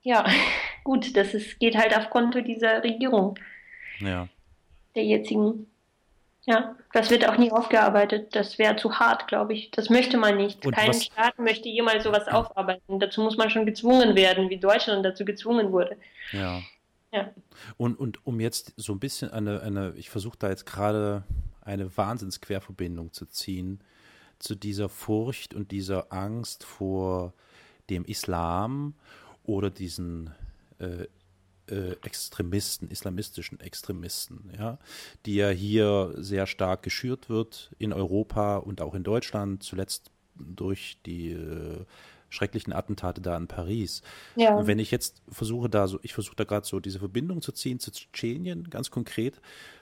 ja, 0.03 0.25
gut, 0.85 1.17
das 1.17 1.35
ist, 1.35 1.59
geht 1.61 1.77
halt 1.77 1.97
auf 1.97 2.11
Konto 2.11 2.41
dieser 2.41 2.83
Regierung, 2.83 3.39
ja. 4.01 4.29
der 4.95 5.05
jetzigen. 5.05 5.67
Ja, 6.47 6.77
das 6.93 7.09
wird 7.11 7.27
auch 7.27 7.39
nie 7.39 7.51
aufgearbeitet. 7.51 8.37
Das 8.37 8.59
wäre 8.59 8.77
zu 8.77 8.99
hart, 8.99 9.29
glaube 9.29 9.55
ich. 9.55 9.71
Das 9.71 9.89
möchte 9.89 10.19
man 10.19 10.37
nicht. 10.37 10.65
Und 10.67 10.75
Kein 10.77 10.91
was- 10.91 11.05
Staat 11.05 11.39
möchte 11.39 11.71
jemals 11.71 12.05
sowas 12.05 12.29
aufarbeiten. 12.29 13.01
Dazu 13.01 13.23
muss 13.23 13.39
man 13.39 13.49
schon 13.49 13.65
gezwungen 13.65 14.15
werden, 14.15 14.51
wie 14.51 14.59
Deutschland 14.59 15.07
dazu 15.07 15.25
gezwungen 15.25 15.73
wurde. 15.73 15.97
Ja. 16.33 16.61
Ja. 17.13 17.31
Und, 17.79 17.99
und 17.99 18.27
um 18.27 18.41
jetzt 18.41 18.75
so 18.77 18.93
ein 18.93 19.01
bisschen 19.01 19.31
eine, 19.31 19.63
eine 19.63 19.95
ich 19.97 20.11
versuche 20.11 20.37
da 20.39 20.51
jetzt 20.51 20.67
gerade 20.67 21.23
eine 21.63 21.97
Wahnsinnsquerverbindung 21.97 23.13
zu 23.13 23.25
ziehen 23.27 23.81
zu 24.39 24.55
dieser 24.55 24.89
Furcht 24.89 25.55
und 25.55 25.71
dieser 25.71 26.13
Angst 26.13 26.65
vor 26.65 27.33
dem 27.89 28.05
Islam 28.05 28.95
oder 29.45 29.71
diesen 29.71 30.35
äh, 30.81 30.85
äh, 30.85 31.09
Extremisten, 32.03 32.89
islamistischen 32.89 33.61
Extremisten, 33.61 34.51
ja, 34.59 34.79
die 35.25 35.37
ja 35.37 35.49
hier 35.49 36.13
sehr 36.17 36.47
stark 36.47 36.83
geschürt 36.83 37.29
wird 37.29 37.71
in 37.79 37.93
Europa 37.93 38.57
und 38.59 38.81
auch 38.81 38.95
in 38.95 39.03
Deutschland, 39.05 39.63
zuletzt 39.63 40.11
durch 40.35 40.99
die 41.07 41.31
äh, 41.33 41.85
schrecklichen 42.29 42.73
Attentate 42.73 43.21
da 43.21 43.37
in 43.37 43.47
Paris. 43.47 44.03
Ja. 44.37 44.57
Und 44.57 44.67
wenn 44.67 44.79
ich 44.79 44.91
jetzt 44.91 45.23
versuche 45.29 45.69
da 45.71 45.87
so, 45.87 45.99
ich 46.03 46.13
versuche 46.15 46.37
da 46.37 46.45
gerade 46.45 46.67
so 46.67 46.81
diese 46.81 46.99
Verbindung 46.99 47.41
zu 47.41 47.53
ziehen 47.53 47.79
zu 47.79 47.93
Tschetschenien, 47.93 48.69
ganz 48.71 48.91
konkret, 48.91 49.41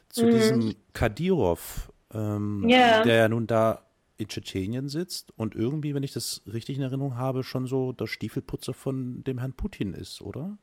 zu 0.08 0.28
diesem 0.28 0.74
Kadyrov, 0.92 1.90
ähm, 2.12 2.68
Ja. 2.68 3.02
der 3.02 3.16
ja 3.16 3.28
nun 3.28 3.46
da 3.46 3.86
in 4.18 4.28
Tschetschenien 4.28 4.88
sitzt 4.88 5.32
und 5.36 5.54
irgendwie, 5.54 5.94
wenn 5.94 6.02
ich 6.02 6.12
das 6.12 6.42
richtig 6.52 6.76
in 6.76 6.82
Erinnerung 6.82 7.16
habe, 7.16 7.42
schon 7.42 7.66
so 7.66 7.92
der 7.92 8.06
Stiefelputzer 8.06 8.74
von 8.74 9.24
dem 9.24 9.38
Herrn 9.38 9.54
Putin 9.54 9.94
ist, 9.94 10.20
oder? 10.20 10.58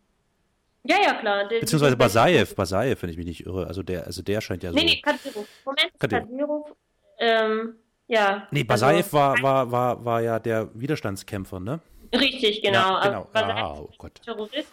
Ja, 0.84 0.96
ja, 1.04 1.14
klar. 1.16 1.48
Der- 1.48 1.60
Beziehungsweise 1.60 1.98
Basajew, 1.98 2.46
Basajew, 2.56 2.96
wenn 3.02 3.10
ich 3.10 3.18
mich 3.18 3.26
nicht 3.26 3.46
irre. 3.46 3.68
Also 3.68 3.84
der, 3.84 4.06
also 4.06 4.22
der 4.22 4.40
scheint 4.42 4.64
ja 4.64 4.72
so. 4.72 4.78
Nee, 4.78 4.86
nee, 4.86 5.02
Kadyrov. 5.02 5.48
Moment. 5.66 5.92
Kadyrov. 6.00 6.72
Ähm, 7.20 7.76
ja. 8.08 8.48
Nee, 8.52 8.60
also- 8.68 8.86
Basajew 8.88 9.06
war, 9.14 9.42
war, 9.42 9.72
war, 9.72 10.06
war 10.06 10.22
ja 10.22 10.40
der 10.40 10.70
Widerstandskämpfer, 10.74 11.60
ne? 11.60 11.80
Richtig, 12.14 12.62
genau. 12.62 12.80
Ja, 12.80 13.02
genau. 13.04 13.18
Also, 13.20 13.30
Basajew 13.34 13.60
Ah, 13.66 13.80
oh 13.82 13.90
Gott. 13.98 14.14
ist 14.20 14.26
Terrorist. 14.26 14.72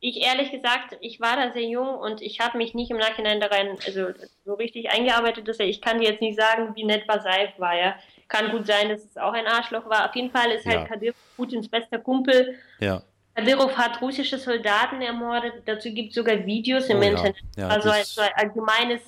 Ich 0.00 0.20
ehrlich 0.20 0.50
gesagt, 0.50 0.98
ich 1.00 1.18
war 1.18 1.36
da 1.36 1.52
sehr 1.52 1.62
jung 1.62 1.88
und 1.96 2.20
ich 2.20 2.38
habe 2.40 2.58
mich 2.58 2.74
nicht 2.74 2.90
im 2.90 2.98
Nachhinein 2.98 3.40
da 3.40 3.46
rein, 3.46 3.78
also 3.86 4.08
so 4.44 4.52
richtig 4.52 4.90
eingearbeitet, 4.90 5.48
dass 5.48 5.58
er, 5.58 5.66
ich 5.66 5.80
kann 5.80 5.98
dir 5.98 6.10
jetzt 6.10 6.20
nicht 6.20 6.38
sagen, 6.38 6.72
wie 6.76 6.84
nett 6.84 7.06
Basajew 7.06 7.52
war, 7.56 7.74
ja. 7.74 7.94
Kann 8.28 8.50
gut 8.50 8.66
sein, 8.66 8.90
dass 8.90 9.02
es 9.02 9.16
auch 9.16 9.32
ein 9.32 9.46
Arschloch 9.46 9.88
war. 9.88 10.06
Auf 10.08 10.14
jeden 10.14 10.30
Fall 10.30 10.50
ist 10.50 10.66
halt 10.66 10.80
Ja. 10.80 10.84
Kadyrov 10.86 11.16
Putins 11.36 11.68
bester 11.68 11.98
Kumpel. 11.98 12.54
Ja. 12.80 13.02
Kadyrov 13.34 13.76
hat 13.76 14.00
russische 14.00 14.38
Soldaten 14.38 15.02
ermordet. 15.02 15.54
Dazu 15.66 15.92
gibt 15.92 16.10
es 16.10 16.14
sogar 16.14 16.44
Videos 16.46 16.86
im 16.86 16.98
Oh 16.98 17.02
ja. 17.02 17.08
Internet. 17.10 17.36
Ja, 17.56 17.68
also 17.68 17.90
ein, 17.90 18.00
das- 18.00 18.14
so 18.14 18.20
ein 18.20 18.30
allgemeines 18.36 19.00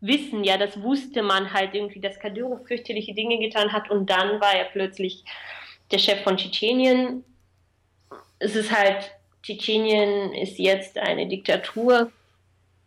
Wissen, 0.00 0.42
ja, 0.44 0.56
das 0.56 0.80
wusste 0.82 1.22
man 1.22 1.52
halt 1.52 1.74
irgendwie, 1.74 2.00
dass 2.00 2.18
Kadyrov 2.18 2.66
fürchterliche 2.66 3.14
Dinge 3.14 3.38
getan 3.38 3.72
hat 3.72 3.88
und 3.90 4.10
dann 4.10 4.40
war 4.40 4.52
er 4.54 4.64
plötzlich 4.64 5.24
der 5.92 5.98
Chef 5.98 6.22
von 6.22 6.36
Tschetschenien. 6.36 7.24
Es 8.40 8.56
ist 8.56 8.72
halt, 8.76 9.12
Tschetschenien 9.42 10.32
ist 10.34 10.58
jetzt 10.58 10.98
eine 10.98 11.28
Diktatur, 11.28 12.10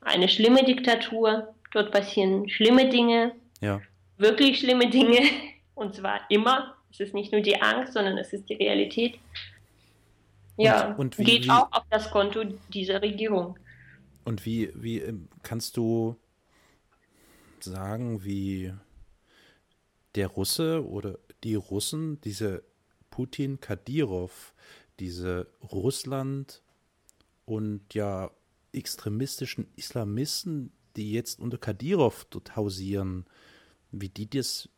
eine 0.02 0.28
schlimme 0.28 0.64
Diktatur. 0.66 1.54
Dort 1.74 1.91
passieren 1.91 2.50
schlimme 2.50 2.89
Dinge, 2.89 3.34
Ja. 3.62 3.82
wirklich 4.18 4.60
schlimme 4.60 4.89
Dinge 4.89 5.20
und 5.76 5.96
zwar 5.96 6.22
immer. 6.30 6.76
Es 6.91 7.00
ist 7.02 7.14
nicht 7.14 7.32
nur 7.34 7.41
die 7.41 7.62
Angst, 7.62 7.93
sondern 7.93 8.18
es 8.18 8.32
ist 8.34 8.50
die 8.50 8.54
Realität. 8.56 9.16
Ja, 10.58 10.89
Und- 10.91 10.99
und 10.99 11.18
wie- 11.20 11.24
geht 11.26 11.49
auch 11.49 11.72
auf 11.72 11.84
das 11.89 12.10
Konto 12.12 12.43
dieser 12.74 13.01
Regierung. 13.01 13.58
Und 14.24 14.45
wie, 14.45 14.72
wie 14.76 14.99
ähm, 14.99 15.28
kannst 15.43 15.78
du 15.78 16.16
sagen, 17.60 18.24
wie 18.24 18.74
der 20.16 20.28
Russe 20.28 20.86
oder 20.88 21.18
die 21.43 21.56
Russen, 21.56 22.22
diese 22.22 22.64
Putin, 23.10 23.60
Kadyrov, 23.60 24.53
diese 24.99 25.47
Russland 25.62 26.62
und 27.45 27.93
ja 27.93 28.32
extremistischen 28.72 29.68
Islamisten, 29.76 30.72
die 30.95 31.12
jetzt 31.12 31.39
unter 31.39 31.58
Kadyrov 31.58 32.26
dort 32.30 32.56
hausieren, 32.56 33.26
wie 33.91 34.10
die 34.10 34.30
das 34.30 34.70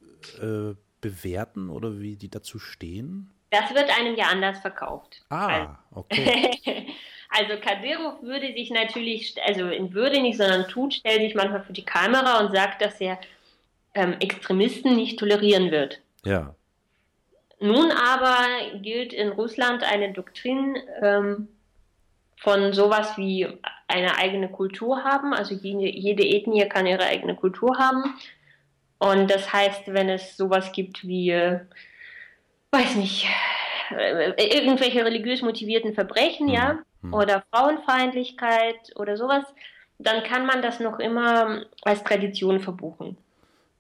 äh, 0.42 0.74
bewerten 1.02 1.70
oder 1.70 2.00
wie 2.00 2.16
die 2.16 2.30
dazu 2.30 2.60
stehen? 2.60 3.32
Das 3.50 3.74
wird 3.74 3.90
einem 3.98 4.16
ja 4.16 4.26
anders 4.26 4.60
verkauft. 4.60 5.22
Ah, 5.30 5.78
okay. 5.94 6.52
also 7.30 7.60
Kadyrov 7.62 8.22
würde 8.22 8.54
sich 8.54 8.72
natürlich, 8.72 9.36
also 9.46 9.68
in 9.68 9.94
Würde 9.94 10.22
nicht, 10.22 10.38
sondern 10.38 10.68
tut, 10.68 10.96
stellt 10.96 11.22
sich 11.22 11.36
manchmal 11.36 11.64
für 11.64 11.74
die 11.74 11.86
Kamera 11.86 12.40
und 12.40 12.52
sagt, 12.52 12.82
dass 12.82 13.00
er 13.00 13.20
ähm, 13.94 14.16
Extremisten 14.20 14.96
nicht 14.96 15.18
tolerieren 15.18 15.72
wird. 15.72 16.02
Ja. 16.26 16.56
Nun 17.60 17.92
aber 17.92 18.46
gilt 18.82 19.14
in 19.14 19.30
Russland 19.30 19.84
eine 19.84 20.14
Doktrin 20.14 20.78
ähm, 21.02 21.48
von 22.38 22.74
sowas 22.74 23.18
wie 23.18 23.48
eine 23.88 24.18
eigene 24.18 24.50
Kultur 24.50 25.04
haben. 25.04 25.34
Also 25.34 25.56
jede, 25.56 25.90
jede 25.90 26.24
Ethnie 26.24 26.68
kann 26.70 26.86
ihre 26.86 27.06
eigene 27.06 27.36
Kultur 27.36 27.78
haben. 27.78 28.16
Und 29.00 29.32
das 29.32 29.52
heißt, 29.52 29.94
wenn 29.94 30.10
es 30.10 30.38
sowas 30.38 30.72
gibt 30.72 31.08
wie, 31.08 31.32
äh, 31.32 31.62
weiß 32.78 32.96
nicht, 32.96 33.28
äh, 33.98 34.58
irgendwelche 34.58 35.04
religiös 35.04 35.42
motivierten 35.42 35.94
Verbrechen, 35.94 36.48
mhm. 36.48 36.54
ja, 36.54 36.80
mhm. 37.02 37.14
oder 37.14 37.44
Frauenfeindlichkeit 37.52 38.96
oder 38.96 39.18
sowas, 39.18 39.46
dann 40.00 40.24
kann 40.24 40.46
man 40.46 40.62
das 40.62 40.80
noch 40.80 41.00
immer 41.00 41.64
als 41.84 42.04
Tradition 42.04 42.60
verbuchen. 42.60 43.18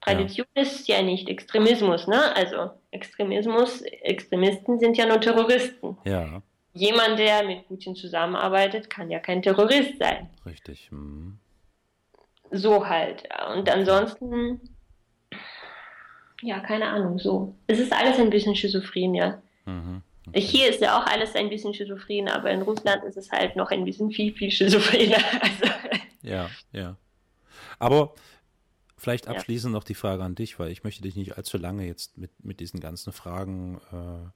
Tradition 0.01 0.47
ja. 0.55 0.61
ist 0.61 0.87
ja 0.87 1.01
nicht 1.01 1.27
Extremismus, 1.29 2.07
ne? 2.07 2.35
Also 2.35 2.71
Extremismus, 2.91 3.81
Extremisten 3.81 4.79
sind 4.79 4.97
ja 4.97 5.05
nur 5.05 5.19
Terroristen. 5.19 5.97
Ja. 6.05 6.41
Jemand, 6.73 7.19
der 7.19 7.43
mit 7.43 7.67
Putin 7.67 7.95
zusammenarbeitet, 7.95 8.89
kann 8.89 9.09
ja 9.09 9.19
kein 9.19 9.41
Terrorist 9.41 9.97
sein. 9.99 10.29
Richtig. 10.45 10.91
Mhm. 10.91 11.39
So 12.51 12.87
halt. 12.87 13.23
Und 13.55 13.69
ansonsten, 13.69 14.61
ja, 16.41 16.59
keine 16.59 16.87
Ahnung, 16.87 17.19
so. 17.19 17.55
Es 17.67 17.79
ist 17.79 17.93
alles 17.93 18.19
ein 18.19 18.29
bisschen 18.29 18.55
schizophren, 18.55 19.15
ja. 19.15 19.41
Mhm. 19.65 20.01
Okay. 20.27 20.41
Hier 20.41 20.69
ist 20.69 20.81
ja 20.81 20.99
auch 20.99 21.05
alles 21.05 21.35
ein 21.35 21.49
bisschen 21.49 21.73
schizophren, 21.73 22.27
aber 22.27 22.51
in 22.51 22.61
Russland 22.61 23.03
ist 23.05 23.17
es 23.17 23.31
halt 23.31 23.55
noch 23.55 23.71
ein 23.71 23.85
bisschen 23.85 24.11
viel, 24.11 24.33
viel 24.33 24.51
schizophrener. 24.51 25.17
Also. 25.41 25.73
Ja, 26.21 26.49
ja. 26.73 26.97
Aber 27.79 28.13
Vielleicht 28.99 29.27
abschließend 29.27 29.71
ja. 29.71 29.77
noch 29.77 29.83
die 29.83 29.93
Frage 29.93 30.23
an 30.23 30.33
dich, 30.33 30.57
weil 30.57 30.71
ich 30.71 30.83
möchte 30.83 31.03
dich 31.03 31.15
nicht 31.15 31.37
allzu 31.37 31.59
lange 31.59 31.85
jetzt 31.85 32.17
mit, 32.17 32.31
mit 32.43 32.59
diesen 32.59 32.79
ganzen 32.79 33.13
Fragen 33.13 33.79
äh, 33.91 34.29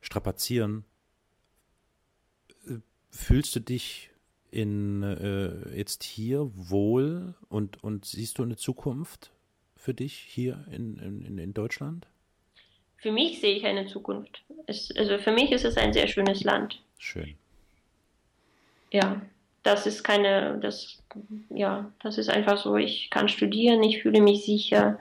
strapazieren. 0.00 0.84
Fühlst 3.10 3.54
du 3.54 3.60
dich 3.60 4.10
in 4.50 5.04
äh, 5.04 5.76
jetzt 5.76 6.02
hier 6.02 6.50
wohl 6.54 7.36
und, 7.48 7.84
und 7.84 8.04
siehst 8.04 8.38
du 8.38 8.42
eine 8.42 8.56
Zukunft 8.56 9.30
für 9.86 9.94
dich 9.94 10.14
hier 10.14 10.66
in, 10.70 10.98
in, 10.98 11.38
in 11.38 11.54
Deutschland? 11.54 12.06
Für 12.98 13.12
mich 13.12 13.40
sehe 13.40 13.56
ich 13.56 13.64
eine 13.64 13.86
Zukunft. 13.86 14.42
Es, 14.66 14.94
also 14.96 15.16
für 15.18 15.32
mich 15.32 15.52
ist 15.52 15.64
es 15.64 15.78
ein 15.78 15.92
sehr 15.92 16.08
schönes 16.08 16.44
Land. 16.44 16.82
Schön. 16.98 17.36
Ja 18.92 19.22
das 19.66 19.86
ist 19.86 20.04
keine, 20.04 20.58
das, 20.60 21.02
ja, 21.50 21.90
das 22.00 22.18
ist 22.18 22.30
einfach 22.30 22.56
so, 22.56 22.76
ich 22.76 23.10
kann 23.10 23.28
studieren, 23.28 23.82
ich 23.82 24.02
fühle 24.02 24.20
mich 24.20 24.44
sicher, 24.44 24.98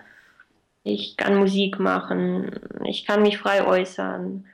ich 0.84 1.18
kann 1.18 1.36
Musik 1.36 1.80
machen, 1.80 2.60
ich 2.84 3.06
kann 3.06 3.22
mich 3.22 3.38
frei 3.38 3.66
äußern. 3.66 4.46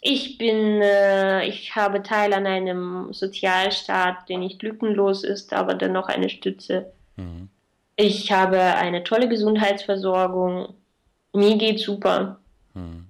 Ich 0.00 0.38
bin, 0.38 0.80
äh, 0.80 1.44
ich 1.46 1.74
habe 1.74 2.04
Teil 2.04 2.32
an 2.32 2.46
einem 2.46 3.12
Sozialstaat, 3.12 4.28
der 4.28 4.38
nicht 4.38 4.62
lückenlos 4.62 5.24
ist, 5.24 5.52
aber 5.52 5.74
dennoch 5.74 6.06
eine 6.06 6.28
Stütze. 6.28 6.92
Mhm. 7.16 7.48
Ich 8.00 8.30
habe 8.30 8.60
eine 8.60 9.02
tolle 9.02 9.28
Gesundheitsversorgung. 9.28 10.72
Mir 11.32 11.58
geht 11.58 11.80
super. 11.80 12.38
Mhm. 12.72 13.06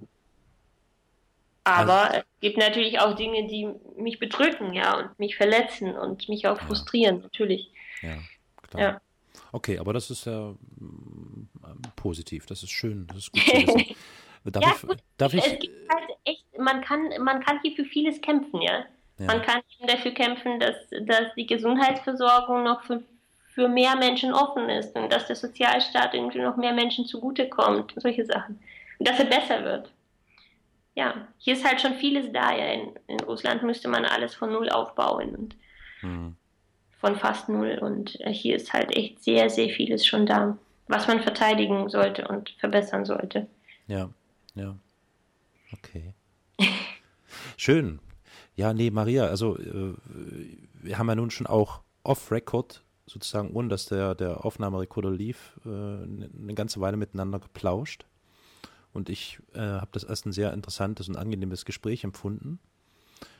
Aber 1.62 2.11
also, 2.11 2.18
es 2.20 2.41
gibt 2.41 2.57
natürlich 2.57 2.99
auch 2.99 3.14
Dinge, 3.14 3.47
die 3.47 3.68
mich 3.99 4.18
bedrücken, 4.18 4.72
ja, 4.72 4.99
und 4.99 5.18
mich 5.18 5.36
verletzen 5.36 5.95
und 5.95 6.26
mich 6.30 6.47
auch 6.47 6.59
frustrieren, 6.59 7.16
ja. 7.16 7.22
natürlich. 7.22 7.70
Ja, 8.01 8.16
klar. 8.62 8.82
Ja. 8.82 9.01
Okay, 9.53 9.78
aber 9.78 9.93
das 9.93 10.11
ist 10.11 10.24
ja 10.24 10.55
mm, 10.78 11.49
positiv, 11.95 12.47
das 12.47 12.62
ist 12.62 12.70
schön, 12.70 13.07
das 13.09 13.18
ist 13.18 13.32
gut 13.32 13.43
zu 13.43 13.53
wissen. 13.53 13.97
Darf 14.45 14.64
ja, 14.64 14.72
ich, 14.74 14.89
gut, 14.89 14.99
darf 15.18 15.34
ich, 15.34 15.45
es 15.45 15.59
gibt 15.59 15.93
halt 15.93 16.09
echt, 16.24 16.45
man 16.59 16.80
kann, 16.80 17.11
man 17.22 17.45
kann 17.45 17.61
hier 17.61 17.72
für 17.76 17.84
vieles 17.84 18.18
kämpfen, 18.22 18.62
ja. 18.62 18.86
ja. 19.18 19.26
Man 19.26 19.43
kann 19.43 19.61
dafür 19.86 20.12
kämpfen, 20.12 20.59
dass, 20.59 20.76
dass 21.03 21.34
die 21.36 21.45
Gesundheitsversorgung 21.45 22.62
noch 22.62 22.82
für, 22.84 23.03
für 23.59 23.69
mehr 23.69 23.97
Menschen 23.97 24.33
offen 24.33 24.69
ist 24.69 24.95
und 24.95 25.13
dass 25.13 25.27
der 25.27 25.37
Sozialstaat 25.37 26.15
irgendwie 26.15 26.39
noch 26.39 26.57
mehr 26.57 26.73
Menschen 26.73 27.07
zugutekommt 27.07 27.95
solche 27.97 28.25
Sachen. 28.25 28.61
Und 28.99 29.09
dass 29.09 29.19
er 29.19 29.27
besser 29.27 29.65
wird 29.65 29.91
ja, 30.99 31.15
hier 31.39 31.55
ist 31.55 31.65
halt 31.65 31.81
schon 31.81 31.95
vieles 31.95 32.33
da. 32.33 32.53
Ja. 32.53 32.73
In, 32.73 32.91
in 33.07 33.21
Russland 33.21 33.63
müsste 33.63 33.87
man 33.87 34.05
alles 34.05 34.35
von 34.35 34.53
null 34.53 34.69
aufbauen 34.69 35.37
und 35.37 35.57
mhm. 36.03 36.35
von 36.99 37.15
fast 37.15 37.49
null. 37.49 37.79
Und 37.81 38.21
äh, 38.21 38.33
hier 38.33 38.57
ist 38.57 38.73
halt 38.73 38.95
echt 38.97 39.23
sehr, 39.23 39.49
sehr 39.49 39.69
vieles 39.69 40.05
schon 40.05 40.27
da, 40.27 40.59
was 40.89 41.07
man 41.07 41.23
verteidigen 41.23 41.89
sollte 41.89 42.27
und 42.27 42.51
verbessern 42.59 43.05
sollte. 43.05 43.47
Ja, 43.87 44.11
ja. 44.57 44.75
Okay. 45.73 46.15
Schön. 47.57 48.01
Ja, 48.57 48.73
nee, 48.73 48.91
Maria, 48.91 49.27
also 49.27 49.57
äh, 49.57 49.95
wir 50.83 50.99
haben 50.99 51.09
ja 51.09 51.15
nun 51.15 51.31
schon 51.31 51.47
auch 51.47 51.83
off-Record, 52.03 52.83
sozusagen, 53.09 53.51
ohne 53.53 53.69
dass 53.69 53.87
der, 53.87 54.15
der 54.15 54.45
Aufnahmerekorder 54.45 55.11
lief, 55.11 55.59
äh, 55.65 55.69
eine 55.69 56.55
ganze 56.55 56.81
Weile 56.81 56.97
miteinander 56.97 57.39
geplauscht. 57.39 58.07
Und 58.93 59.09
ich 59.09 59.39
äh, 59.55 59.61
habe 59.61 59.89
das 59.93 60.05
als 60.05 60.25
ein 60.25 60.33
sehr 60.33 60.53
interessantes 60.53 61.09
und 61.09 61.17
angenehmes 61.17 61.65
Gespräch 61.65 62.05
empfunden. 62.05 62.59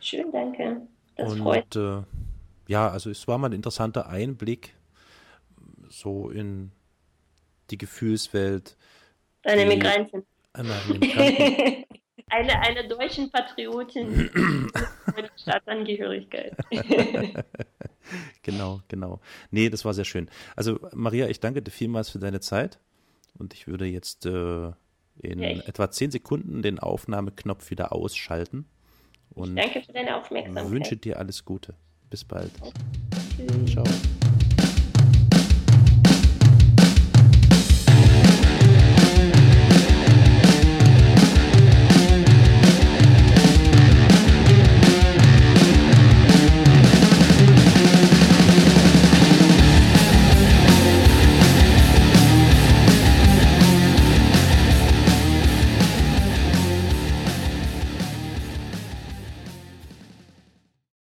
Schön, 0.01 0.31
danke. 0.33 0.83
Das 1.17 1.33
und 1.33 1.41
freut. 1.41 1.77
Äh, 1.77 2.03
ja, 2.69 2.89
also 2.89 3.11
es 3.11 3.27
war 3.29 3.39
mal 3.39 3.49
ein 3.49 3.55
interessanter 3.55 4.09
Einblick 4.09 4.75
so 5.89 6.31
in 6.31 6.71
die 7.71 7.79
Gefühlswelt. 7.79 8.77
Eine 9.45 9.67
Migrantin. 9.67 10.25
Eine, 10.53 10.75
eine, 10.91 11.85
eine, 12.31 12.61
eine 12.61 12.89
deutschen 12.89 13.31
Patriotin 13.31 14.31
mit 15.17 15.31
Staatsangehörigkeit. 15.37 16.57
genau, 18.43 18.81
genau. 18.89 19.21
Nee, 19.51 19.71
das 19.71 19.85
war 19.85 19.95
sehr 19.95 20.05
schön. 20.05 20.31
Also 20.57 20.79
Maria, 20.93 21.29
ich 21.29 21.41
danke 21.41 21.63
dir 21.63 21.71
vielmals 21.71 22.11
für 22.11 22.19
deine 22.19 22.41
Zeit 22.41 22.79
und 23.39 23.55
ich 23.55 23.67
würde 23.67 23.87
jetzt 23.87 24.27
äh, 24.27 24.73
in 25.21 25.43
Echt? 25.43 25.69
etwa 25.69 25.91
zehn 25.91 26.11
Sekunden 26.11 26.63
den 26.63 26.79
Aufnahmeknopf 26.79 27.71
wieder 27.71 27.93
ausschalten. 27.93 28.67
Und 29.31 29.57
danke 29.57 29.83
für 29.83 29.93
deine 29.93 30.17
Aufmerksamkeit. 30.17 30.71
wünsche 30.71 30.97
dir 30.97 31.19
alles 31.19 31.45
Gute. 31.45 31.75
Bis 32.11 32.25
bald. 32.25 32.51
Tschüss. 33.37 33.73
Ciao. 33.73 33.85